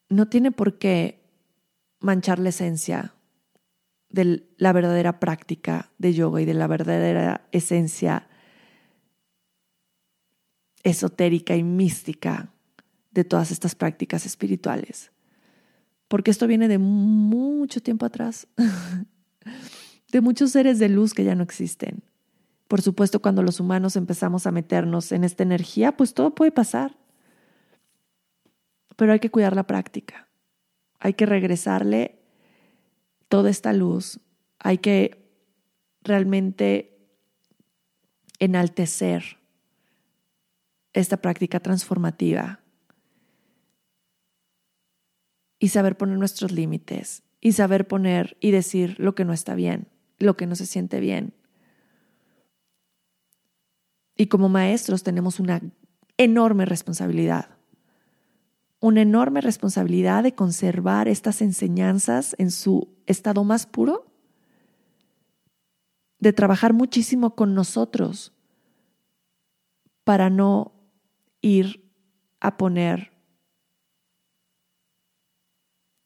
no 0.09 0.29
tiene 0.29 0.53
por 0.53 0.79
qué 0.79 1.21
manchar 2.01 2.39
la 2.39 2.51
esencia 2.51 3.15
de 4.09 4.49
la 4.57 4.73
verdadera 4.73 5.19
práctica 5.19 5.91
de 5.99 6.15
yoga 6.15 6.41
y 6.41 6.45
de 6.45 6.55
la 6.55 6.69
verdadera 6.69 7.49
esencia 7.51 8.29
esotérica 10.85 11.57
y 11.57 11.65
mística 11.65 12.53
de 13.11 13.25
todas 13.25 13.51
estas 13.51 13.75
prácticas 13.75 14.25
espirituales 14.27 15.11
porque 16.09 16.31
esto 16.31 16.47
viene 16.47 16.69
de 16.69 16.79
mucho 16.79 17.81
tiempo 17.81 18.07
atrás, 18.07 18.47
de 20.13 20.21
muchos 20.21 20.53
seres 20.53 20.79
de 20.79 20.89
luz 20.89 21.15
que 21.15 21.25
ya 21.25 21.35
no 21.35 21.43
existen. 21.43 22.03
Por 22.69 22.83
supuesto, 22.83 23.23
cuando 23.23 23.43
los 23.43 23.61
humanos 23.61 23.97
empezamos 23.97 24.47
a 24.47 24.51
meternos 24.51 25.13
en 25.13 25.25
esta 25.25 25.43
energía, 25.43 25.97
pues 25.97 26.15
todo 26.15 26.35
puede 26.35 26.51
pasar. 26.51 26.97
Pero 28.97 29.13
hay 29.13 29.21
que 29.21 29.31
cuidar 29.31 29.55
la 29.55 29.67
práctica. 29.67 30.29
Hay 30.99 31.15
que 31.15 31.27
regresarle 31.27 32.19
toda 33.29 33.51
esta 33.51 33.73
luz. 33.73 34.21
Hay 34.59 34.79
que 34.79 35.31
realmente 36.03 36.97
enaltecer 38.39 39.39
esta 40.93 41.19
práctica 41.19 41.61
transformativa 41.61 42.61
y 45.59 45.69
saber 45.69 45.97
poner 45.97 46.19
nuestros 46.19 46.53
límites 46.53 47.23
y 47.41 47.53
saber 47.53 47.87
poner 47.87 48.37
y 48.41 48.51
decir 48.51 48.99
lo 48.99 49.15
que 49.15 49.25
no 49.25 49.33
está 49.33 49.55
bien, 49.55 49.89
lo 50.19 50.37
que 50.37 50.47
no 50.47 50.57
se 50.57 50.67
siente 50.67 51.01
bien. 51.01 51.35
Y 54.17 54.27
como 54.29 54.49
maestros 54.49 55.03
tenemos 55.03 55.39
una 55.39 55.61
enorme 56.17 56.65
responsabilidad, 56.65 57.51
una 58.81 59.03
enorme 59.03 59.41
responsabilidad 59.41 60.23
de 60.23 60.35
conservar 60.35 61.09
estas 61.09 61.43
enseñanzas 61.43 62.35
en 62.39 62.51
su 62.51 62.89
estado 63.07 63.45
más 63.45 63.67
puro, 63.67 64.07
de 66.19 66.33
trabajar 66.33 66.73
muchísimo 66.73 67.35
con 67.35 67.55
nosotros 67.55 68.33
para 70.05 70.31
no 70.31 70.73
ir 71.43 71.93
a 72.41 72.57
poner 72.57 73.13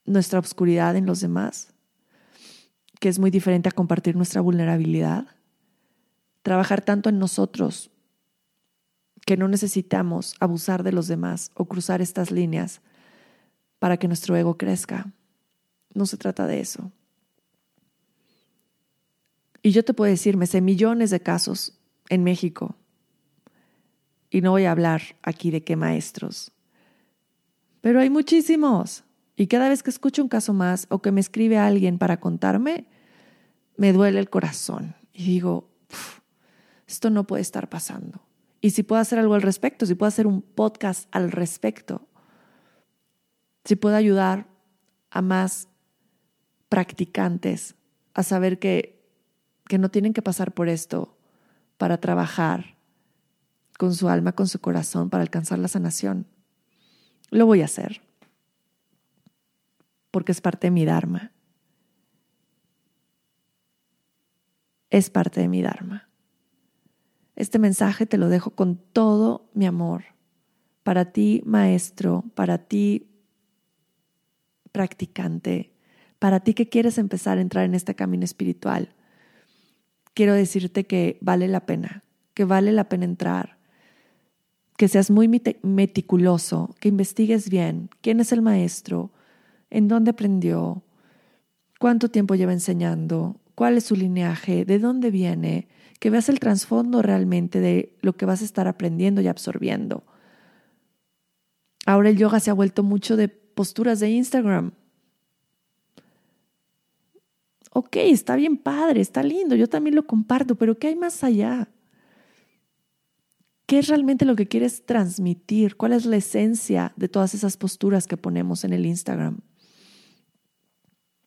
nuestra 0.05 0.39
obscuridad 0.39 0.97
en 0.97 1.07
los 1.07 1.21
demás, 1.21 1.73
que 2.99 3.09
es 3.09 3.19
muy 3.19 3.31
diferente 3.31 3.69
a 3.69 3.73
compartir 3.73 4.17
nuestra 4.17 4.41
vulnerabilidad. 4.41 5.29
Trabajar 6.43 6.83
tanto 6.83 7.09
en 7.09 7.19
nosotros 7.19 7.91
que 9.31 9.37
no 9.37 9.47
necesitamos 9.47 10.35
abusar 10.41 10.83
de 10.83 10.91
los 10.91 11.07
demás 11.07 11.53
o 11.55 11.67
cruzar 11.67 12.03
estas 12.03 12.33
líneas 12.33 12.81
para 13.79 13.97
que 13.97 14.09
nuestro 14.09 14.35
ego 14.35 14.59
crezca. 14.59 15.13
No 15.95 16.05
se 16.05 16.17
trata 16.17 16.49
de 16.49 16.59
eso. 16.59 16.91
Y 19.63 19.71
yo 19.71 19.85
te 19.85 19.95
puedo 19.95 20.11
decir, 20.11 20.37
me 20.37 20.49
sé 20.49 20.61
millones 20.61 21.11
de 21.11 21.21
casos 21.21 21.79
en 22.09 22.25
México. 22.25 22.75
Y 24.31 24.41
no 24.41 24.51
voy 24.51 24.65
a 24.65 24.73
hablar 24.73 25.01
aquí 25.23 25.53
de 25.53 25.63
qué 25.63 25.77
maestros. 25.77 26.51
Pero 27.83 28.01
hay 28.01 28.11
muchísimos. 28.11 29.05
Y 29.37 29.47
cada 29.47 29.69
vez 29.69 29.85
que 29.85 29.91
escucho 29.91 30.23
un 30.25 30.29
caso 30.29 30.55
más 30.55 30.87
o 30.89 31.03
que 31.03 31.13
me 31.13 31.21
escribe 31.21 31.57
alguien 31.57 31.99
para 31.99 32.19
contarme, 32.19 32.89
me 33.77 33.93
duele 33.93 34.19
el 34.19 34.29
corazón. 34.29 34.97
Y 35.13 35.27
digo, 35.27 35.71
esto 36.89 37.11
no 37.11 37.29
puede 37.29 37.43
estar 37.43 37.69
pasando. 37.69 38.23
Y 38.61 38.71
si 38.71 38.83
puedo 38.83 39.01
hacer 39.01 39.19
algo 39.19 39.35
al 39.35 39.43
respecto, 39.43 39.87
si 39.87 39.95
puedo 39.95 40.09
hacer 40.09 40.27
un 40.27 40.43
podcast 40.43 41.09
al 41.13 41.33
respecto, 41.33 42.07
si 43.65 43.77
puedo 43.77 43.97
ayudar 43.97 44.47
a 45.11 45.23
más 45.23 45.69
practicantes 46.69 47.75
a 48.15 48.23
saber 48.23 48.59
que, 48.59 49.03
que 49.67 49.79
no 49.79 49.91
tienen 49.91 50.13
que 50.13 50.23
pasar 50.23 50.53
por 50.53 50.69
esto 50.69 51.17
para 51.79 51.99
trabajar 51.99 52.77
con 53.79 53.95
su 53.95 54.11
alma, 54.11 54.33
con 54.33 54.47
su 54.47 54.61
corazón, 54.61 55.09
para 55.09 55.23
alcanzar 55.23 55.59
la 55.59 55.69
sanación. 55.69 56.27
Lo 57.31 57.47
voy 57.47 57.63
a 57.63 57.65
hacer, 57.65 58.03
porque 60.11 60.33
es 60.33 60.43
parte 60.43 60.67
de 60.67 60.71
mi 60.71 60.85
Dharma. 60.85 61.33
Es 64.91 65.09
parte 65.09 65.41
de 65.41 65.49
mi 65.49 65.63
Dharma. 65.63 66.10
Este 67.41 67.59
mensaje 67.59 68.05
te 68.05 68.19
lo 68.19 68.29
dejo 68.29 68.51
con 68.51 68.77
todo 68.77 69.49
mi 69.55 69.65
amor. 69.65 70.05
Para 70.83 71.07
ti, 71.07 71.41
maestro, 71.47 72.23
para 72.35 72.59
ti, 72.59 73.09
practicante, 74.73 75.73
para 76.19 76.41
ti 76.41 76.53
que 76.53 76.69
quieres 76.69 76.99
empezar 76.99 77.39
a 77.39 77.41
entrar 77.41 77.65
en 77.65 77.75
este 77.75 77.95
camino 77.95 78.25
espiritual. 78.25 78.95
Quiero 80.13 80.35
decirte 80.35 80.85
que 80.85 81.17
vale 81.23 81.49
la 81.49 81.65
pena, 81.65 82.05
que 82.35 82.45
vale 82.45 82.73
la 82.73 82.91
pena 82.91 83.07
entrar, 83.07 83.57
que 84.77 84.89
seas 84.89 85.11
muy 85.11 85.27
meticuloso, 85.63 86.77
que 86.79 86.91
investigues 86.91 87.49
bien 87.49 87.89
quién 88.03 88.21
es 88.21 88.33
el 88.33 88.43
maestro, 88.43 89.13
en 89.71 89.89
dónde 89.89 90.11
aprendió, 90.11 90.85
cuánto 91.79 92.11
tiempo 92.11 92.35
lleva 92.35 92.53
enseñando, 92.53 93.41
cuál 93.55 93.79
es 93.79 93.85
su 93.85 93.97
lineaje, 93.97 94.67
de 94.67 94.79
dónde 94.79 95.11
viene, 95.11 95.69
que 96.01 96.11
veas 96.11 96.29
el 96.29 96.41
trasfondo 96.41 97.03
realmente 97.03 97.61
de 97.61 97.97
lo 98.01 98.17
que 98.17 98.27
vas 98.27 98.43
a 98.43 98.47
estar 98.47 98.67
aprendiendo 98.67 99.21
y 99.21 99.29
absorbiendo. 99.29 100.03
Ahora 101.87 102.09
el 102.09 102.17
yoga 102.17 102.41
se 102.41 102.51
ha 102.51 102.55
vuelto 102.55 102.83
mucho 102.83 103.17
de 103.17 103.29
posturas 103.29 104.01
de 104.01 104.11
Instagram. 104.11 104.73
Ok, 107.73 107.97
está 107.97 108.35
bien 108.35 108.57
padre, 108.57 109.01
está 109.01 109.23
lindo, 109.23 109.55
yo 109.55 109.69
también 109.69 109.95
lo 109.95 110.07
comparto, 110.07 110.57
pero 110.57 110.79
¿qué 110.79 110.89
hay 110.89 110.97
más 110.97 111.23
allá? 111.23 111.69
¿Qué 113.67 113.79
es 113.79 113.87
realmente 113.87 114.25
lo 114.25 114.35
que 114.35 114.49
quieres 114.49 114.85
transmitir? 114.85 115.77
¿Cuál 115.77 115.93
es 115.93 116.05
la 116.05 116.17
esencia 116.17 116.93
de 116.97 117.09
todas 117.09 117.35
esas 117.35 117.57
posturas 117.57 118.09
que 118.09 118.17
ponemos 118.17 118.65
en 118.65 118.73
el 118.73 118.87
Instagram? 118.87 119.41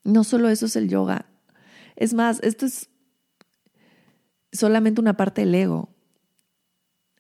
No 0.04 0.24
solo 0.26 0.50
eso 0.50 0.66
es 0.66 0.76
el 0.76 0.90
yoga. 0.90 1.28
Es 1.96 2.14
más, 2.14 2.42
esto 2.44 2.66
es 2.66 2.90
solamente 4.54 5.02
una 5.02 5.18
parte 5.18 5.42
del 5.42 5.56
ego. 5.56 5.90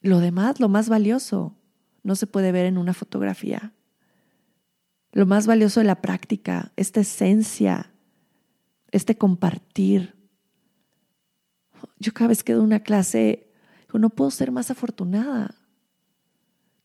Lo 0.01 0.19
demás, 0.19 0.59
lo 0.59 0.69
más 0.69 0.89
valioso, 0.89 1.57
no 2.03 2.15
se 2.15 2.27
puede 2.27 2.51
ver 2.51 2.65
en 2.65 2.77
una 2.77 2.93
fotografía. 2.93 3.73
Lo 5.11 5.25
más 5.25 5.47
valioso 5.47 5.79
de 5.79 5.85
la 5.85 6.01
práctica, 6.01 6.71
esta 6.75 7.01
esencia, 7.01 7.91
este 8.91 9.17
compartir. 9.17 10.15
Yo 11.99 12.13
cada 12.13 12.29
vez 12.29 12.43
que 12.43 12.53
doy 12.53 12.63
una 12.63 12.81
clase, 12.81 13.51
no 13.99 14.09
puedo 14.09 14.31
ser 14.31 14.51
más 14.51 14.71
afortunada. 14.71 15.55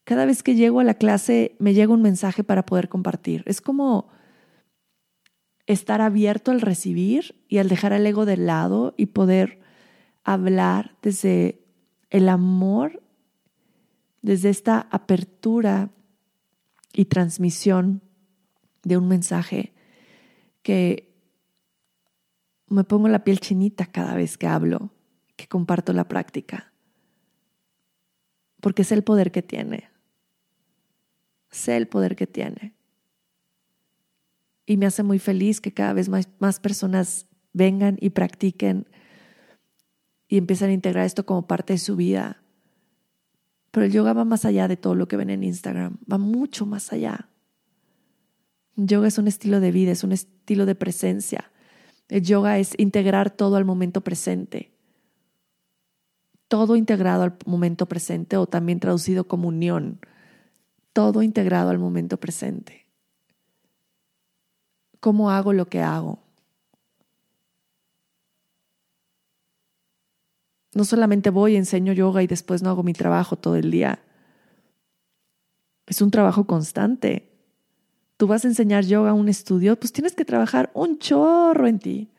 Cada 0.04 0.24
vez 0.24 0.42
que 0.42 0.54
llego 0.54 0.80
a 0.80 0.84
la 0.84 0.94
clase 0.94 1.56
me 1.58 1.74
llega 1.74 1.92
un 1.92 2.02
mensaje 2.02 2.44
para 2.44 2.64
poder 2.64 2.88
compartir. 2.88 3.42
Es 3.46 3.60
como 3.60 4.08
estar 5.66 6.00
abierto 6.00 6.50
al 6.50 6.62
recibir 6.62 7.44
y 7.48 7.58
al 7.58 7.68
dejar 7.68 7.92
el 7.92 8.06
ego 8.06 8.24
de 8.24 8.38
lado 8.38 8.94
y 8.96 9.06
poder 9.06 9.60
hablar 10.32 10.96
desde 11.02 11.64
el 12.10 12.28
amor, 12.28 13.02
desde 14.22 14.50
esta 14.50 14.88
apertura 14.90 15.90
y 16.92 17.06
transmisión 17.06 18.02
de 18.82 18.96
un 18.96 19.08
mensaje 19.08 19.72
que 20.62 21.14
me 22.68 22.84
pongo 22.84 23.08
la 23.08 23.24
piel 23.24 23.40
chinita 23.40 23.86
cada 23.86 24.14
vez 24.14 24.36
que 24.36 24.46
hablo, 24.46 24.92
que 25.36 25.48
comparto 25.48 25.92
la 25.92 26.08
práctica, 26.08 26.72
porque 28.60 28.84
sé 28.84 28.94
el 28.94 29.04
poder 29.04 29.32
que 29.32 29.42
tiene, 29.42 29.88
sé 31.50 31.76
el 31.76 31.88
poder 31.88 32.16
que 32.16 32.26
tiene. 32.26 32.74
Y 34.66 34.76
me 34.76 34.84
hace 34.84 35.02
muy 35.02 35.18
feliz 35.18 35.62
que 35.62 35.72
cada 35.72 35.94
vez 35.94 36.10
más, 36.10 36.28
más 36.38 36.60
personas 36.60 37.26
vengan 37.54 37.96
y 38.00 38.10
practiquen 38.10 38.86
y 40.28 40.36
empiezan 40.36 40.70
a 40.70 40.74
integrar 40.74 41.06
esto 41.06 41.24
como 41.26 41.46
parte 41.46 41.72
de 41.72 41.78
su 41.78 41.96
vida. 41.96 42.42
Pero 43.70 43.86
el 43.86 43.92
yoga 43.92 44.12
va 44.12 44.24
más 44.24 44.44
allá 44.44 44.68
de 44.68 44.76
todo 44.76 44.94
lo 44.94 45.08
que 45.08 45.16
ven 45.16 45.30
en 45.30 45.42
Instagram, 45.42 45.98
va 46.10 46.18
mucho 46.18 46.66
más 46.66 46.92
allá. 46.92 47.28
El 48.76 48.86
yoga 48.86 49.08
es 49.08 49.18
un 49.18 49.26
estilo 49.26 49.60
de 49.60 49.72
vida, 49.72 49.90
es 49.90 50.04
un 50.04 50.12
estilo 50.12 50.66
de 50.66 50.74
presencia. 50.74 51.50
El 52.08 52.22
yoga 52.22 52.58
es 52.58 52.74
integrar 52.78 53.30
todo 53.30 53.56
al 53.56 53.64
momento 53.64 54.02
presente. 54.02 54.72
Todo 56.46 56.76
integrado 56.76 57.24
al 57.24 57.36
momento 57.44 57.86
presente 57.86 58.36
o 58.36 58.46
también 58.46 58.80
traducido 58.80 59.26
como 59.26 59.48
unión. 59.48 60.00
Todo 60.92 61.22
integrado 61.22 61.70
al 61.70 61.78
momento 61.78 62.18
presente. 62.18 62.86
¿Cómo 65.00 65.30
hago 65.30 65.52
lo 65.52 65.66
que 65.66 65.80
hago? 65.80 66.27
No 70.78 70.84
solamente 70.84 71.30
voy, 71.30 71.56
enseño 71.56 71.92
yoga 71.92 72.22
y 72.22 72.28
después 72.28 72.62
no 72.62 72.70
hago 72.70 72.84
mi 72.84 72.92
trabajo 72.92 73.34
todo 73.34 73.56
el 73.56 73.72
día. 73.72 73.98
Es 75.88 76.00
un 76.00 76.12
trabajo 76.12 76.46
constante. 76.46 77.32
Tú 78.16 78.28
vas 78.28 78.44
a 78.44 78.48
enseñar 78.48 78.84
yoga 78.84 79.10
a 79.10 79.14
un 79.14 79.28
estudio, 79.28 79.74
pues 79.74 79.92
tienes 79.92 80.14
que 80.14 80.24
trabajar 80.24 80.70
un 80.74 81.00
chorro 81.00 81.66
en 81.66 81.80
ti 81.80 82.10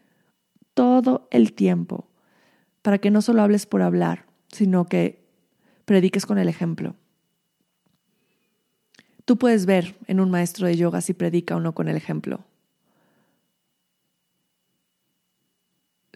todo 0.73 1.29
el 1.31 1.53
tiempo 1.53 2.09
para 2.81 2.97
que 2.97 3.11
no 3.11 3.21
solo 3.21 3.43
hables 3.43 3.65
por 3.65 3.81
hablar, 3.81 4.25
sino 4.49 4.83
que 4.83 5.23
prediques 5.85 6.25
con 6.25 6.37
el 6.37 6.49
ejemplo. 6.49 6.97
Tú 9.23 9.37
puedes 9.37 9.67
ver 9.67 9.95
en 10.07 10.19
un 10.19 10.29
maestro 10.29 10.67
de 10.67 10.75
yoga 10.75 10.99
si 10.99 11.13
predica 11.13 11.55
o 11.55 11.61
no 11.61 11.73
con 11.73 11.87
el 11.87 11.95
ejemplo. 11.95 12.43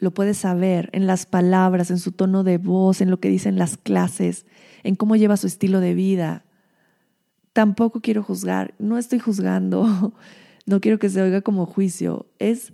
Lo 0.03 0.11
puedes 0.13 0.37
saber 0.37 0.89
en 0.91 1.07
las 1.07 1.25
palabras, 1.25 1.89
en 1.89 1.97
su 1.97 2.11
tono 2.11 2.43
de 2.43 2.57
voz, 2.57 2.99
en 2.99 3.09
lo 3.09 3.21
que 3.21 3.29
dicen 3.29 3.57
las 3.57 3.77
clases, 3.77 4.45
en 4.83 4.95
cómo 4.95 5.15
lleva 5.15 5.37
su 5.37 5.47
estilo 5.47 5.79
de 5.79 5.93
vida. 5.93 6.43
Tampoco 7.53 8.01
quiero 8.01 8.21
juzgar, 8.21 8.73
no 8.79 8.97
estoy 8.97 9.19
juzgando, 9.19 10.13
no 10.65 10.81
quiero 10.81 10.99
que 10.99 11.09
se 11.09 11.21
oiga 11.21 11.39
como 11.39 11.65
juicio, 11.65 12.25
es 12.37 12.73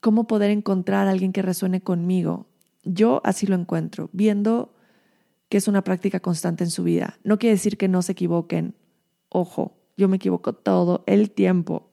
cómo 0.00 0.26
poder 0.26 0.50
encontrar 0.50 1.08
a 1.08 1.10
alguien 1.10 1.32
que 1.32 1.42
resuene 1.42 1.82
conmigo. 1.82 2.46
Yo 2.82 3.20
así 3.22 3.46
lo 3.46 3.54
encuentro, 3.54 4.08
viendo 4.14 4.74
que 5.50 5.58
es 5.58 5.68
una 5.68 5.84
práctica 5.84 6.20
constante 6.20 6.64
en 6.64 6.70
su 6.70 6.84
vida. 6.84 7.18
No 7.22 7.38
quiere 7.38 7.56
decir 7.56 7.76
que 7.76 7.88
no 7.88 8.00
se 8.00 8.12
equivoquen. 8.12 8.76
Ojo, 9.28 9.76
yo 9.98 10.08
me 10.08 10.16
equivoco 10.16 10.54
todo 10.54 11.04
el 11.06 11.30
tiempo 11.30 11.90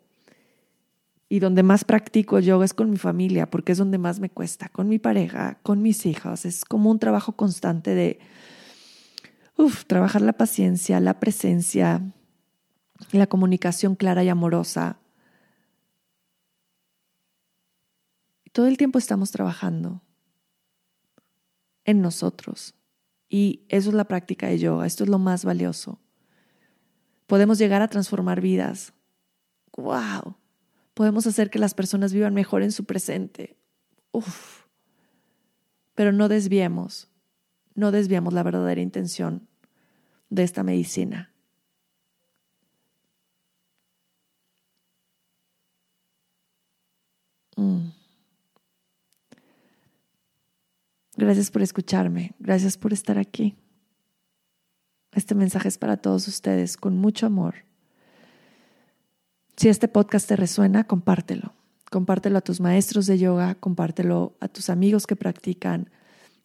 y 1.32 1.40
donde 1.40 1.64
más 1.64 1.86
practico 1.86 2.40
yoga 2.40 2.66
es 2.66 2.74
con 2.74 2.90
mi 2.90 2.98
familia, 2.98 3.50
porque 3.50 3.72
es 3.72 3.78
donde 3.78 3.98
más 3.98 4.20
me 4.20 4.30
cuesta, 4.30 4.68
con 4.68 4.90
mi 4.90 5.00
pareja, 5.00 5.60
con 5.64 5.82
mis 5.82 6.06
hijos. 6.06 6.44
Es 6.44 6.66
como 6.66 6.92
un 6.92 7.00
trabajo 7.00 7.38
constante 7.38 7.96
de 7.96 8.20
trabajar 9.88 10.22
la 10.24 10.34
paciencia, 10.34 11.00
la 11.00 11.22
presencia, 11.22 12.02
la 13.14 13.28
comunicación 13.28 13.96
clara 13.96 14.26
y 14.26 14.28
amorosa. 14.28 14.98
Todo 18.52 18.68
el 18.68 18.76
tiempo 18.76 19.00
estamos 19.00 19.32
trabajando 19.32 20.02
en 21.86 22.02
nosotros. 22.02 22.76
Y 23.30 23.64
eso 23.70 23.88
es 23.88 23.96
la 23.96 24.04
práctica 24.04 24.48
de 24.48 24.60
yoga, 24.60 24.86
esto 24.86 25.06
es 25.06 25.10
lo 25.10 25.18
más 25.18 25.46
valioso. 25.46 25.98
Podemos 27.26 27.58
llegar 27.58 27.82
a 27.82 27.88
transformar 27.88 28.42
vidas. 28.42 28.92
¡Wow! 29.78 30.41
Podemos 31.02 31.26
hacer 31.26 31.50
que 31.50 31.58
las 31.58 31.74
personas 31.74 32.14
vivan 32.14 32.36
mejor 32.36 32.62
en 32.62 32.72
su 32.72 32.86
presente. 32.86 33.58
Uf. 34.12 34.66
Pero 35.96 36.12
no 36.12 36.30
desviemos, 36.30 37.10
no 37.74 37.92
desviamos 37.92 38.36
la 38.36 38.44
verdadera 38.44 38.82
intención 38.82 39.48
de 40.30 40.44
esta 40.44 40.62
medicina. 40.62 41.34
Mm. 47.58 47.90
Gracias 51.18 51.50
por 51.50 51.64
escucharme, 51.64 52.36
gracias 52.38 52.78
por 52.78 52.94
estar 52.94 53.18
aquí. 53.18 53.58
Este 55.14 55.34
mensaje 55.34 55.68
es 55.68 55.80
para 55.80 55.98
todos 55.98 56.28
ustedes 56.28 56.78
con 56.78 57.00
mucho 57.00 57.26
amor. 57.26 57.71
Si 59.62 59.70
este 59.70 59.88
podcast 59.88 60.28
te 60.28 60.36
resuena, 60.36 60.86
compártelo. 60.86 61.54
Compártelo 61.92 62.40
a 62.40 62.42
tus 62.42 62.60
maestros 62.60 63.06
de 63.06 63.20
yoga, 63.20 63.54
compártelo 63.54 64.36
a 64.40 64.48
tus 64.48 64.72
amigos 64.72 65.06
que 65.06 65.16
practican, 65.16 65.92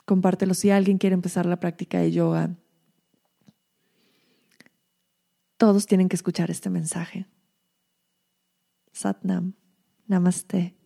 compártelo 0.05 0.53
si 0.53 0.71
alguien 0.71 0.99
quiere 0.99 1.15
empezar 1.15 1.47
la 1.47 1.59
práctica 1.59 1.99
de 1.99 2.13
yoga. 2.13 2.55
Todos 5.57 5.87
tienen 5.87 6.11
que 6.11 6.17
escuchar 6.17 6.51
este 6.51 6.69
mensaje. 6.69 7.27
Satnam. 8.93 9.55
Namaste. 10.07 10.77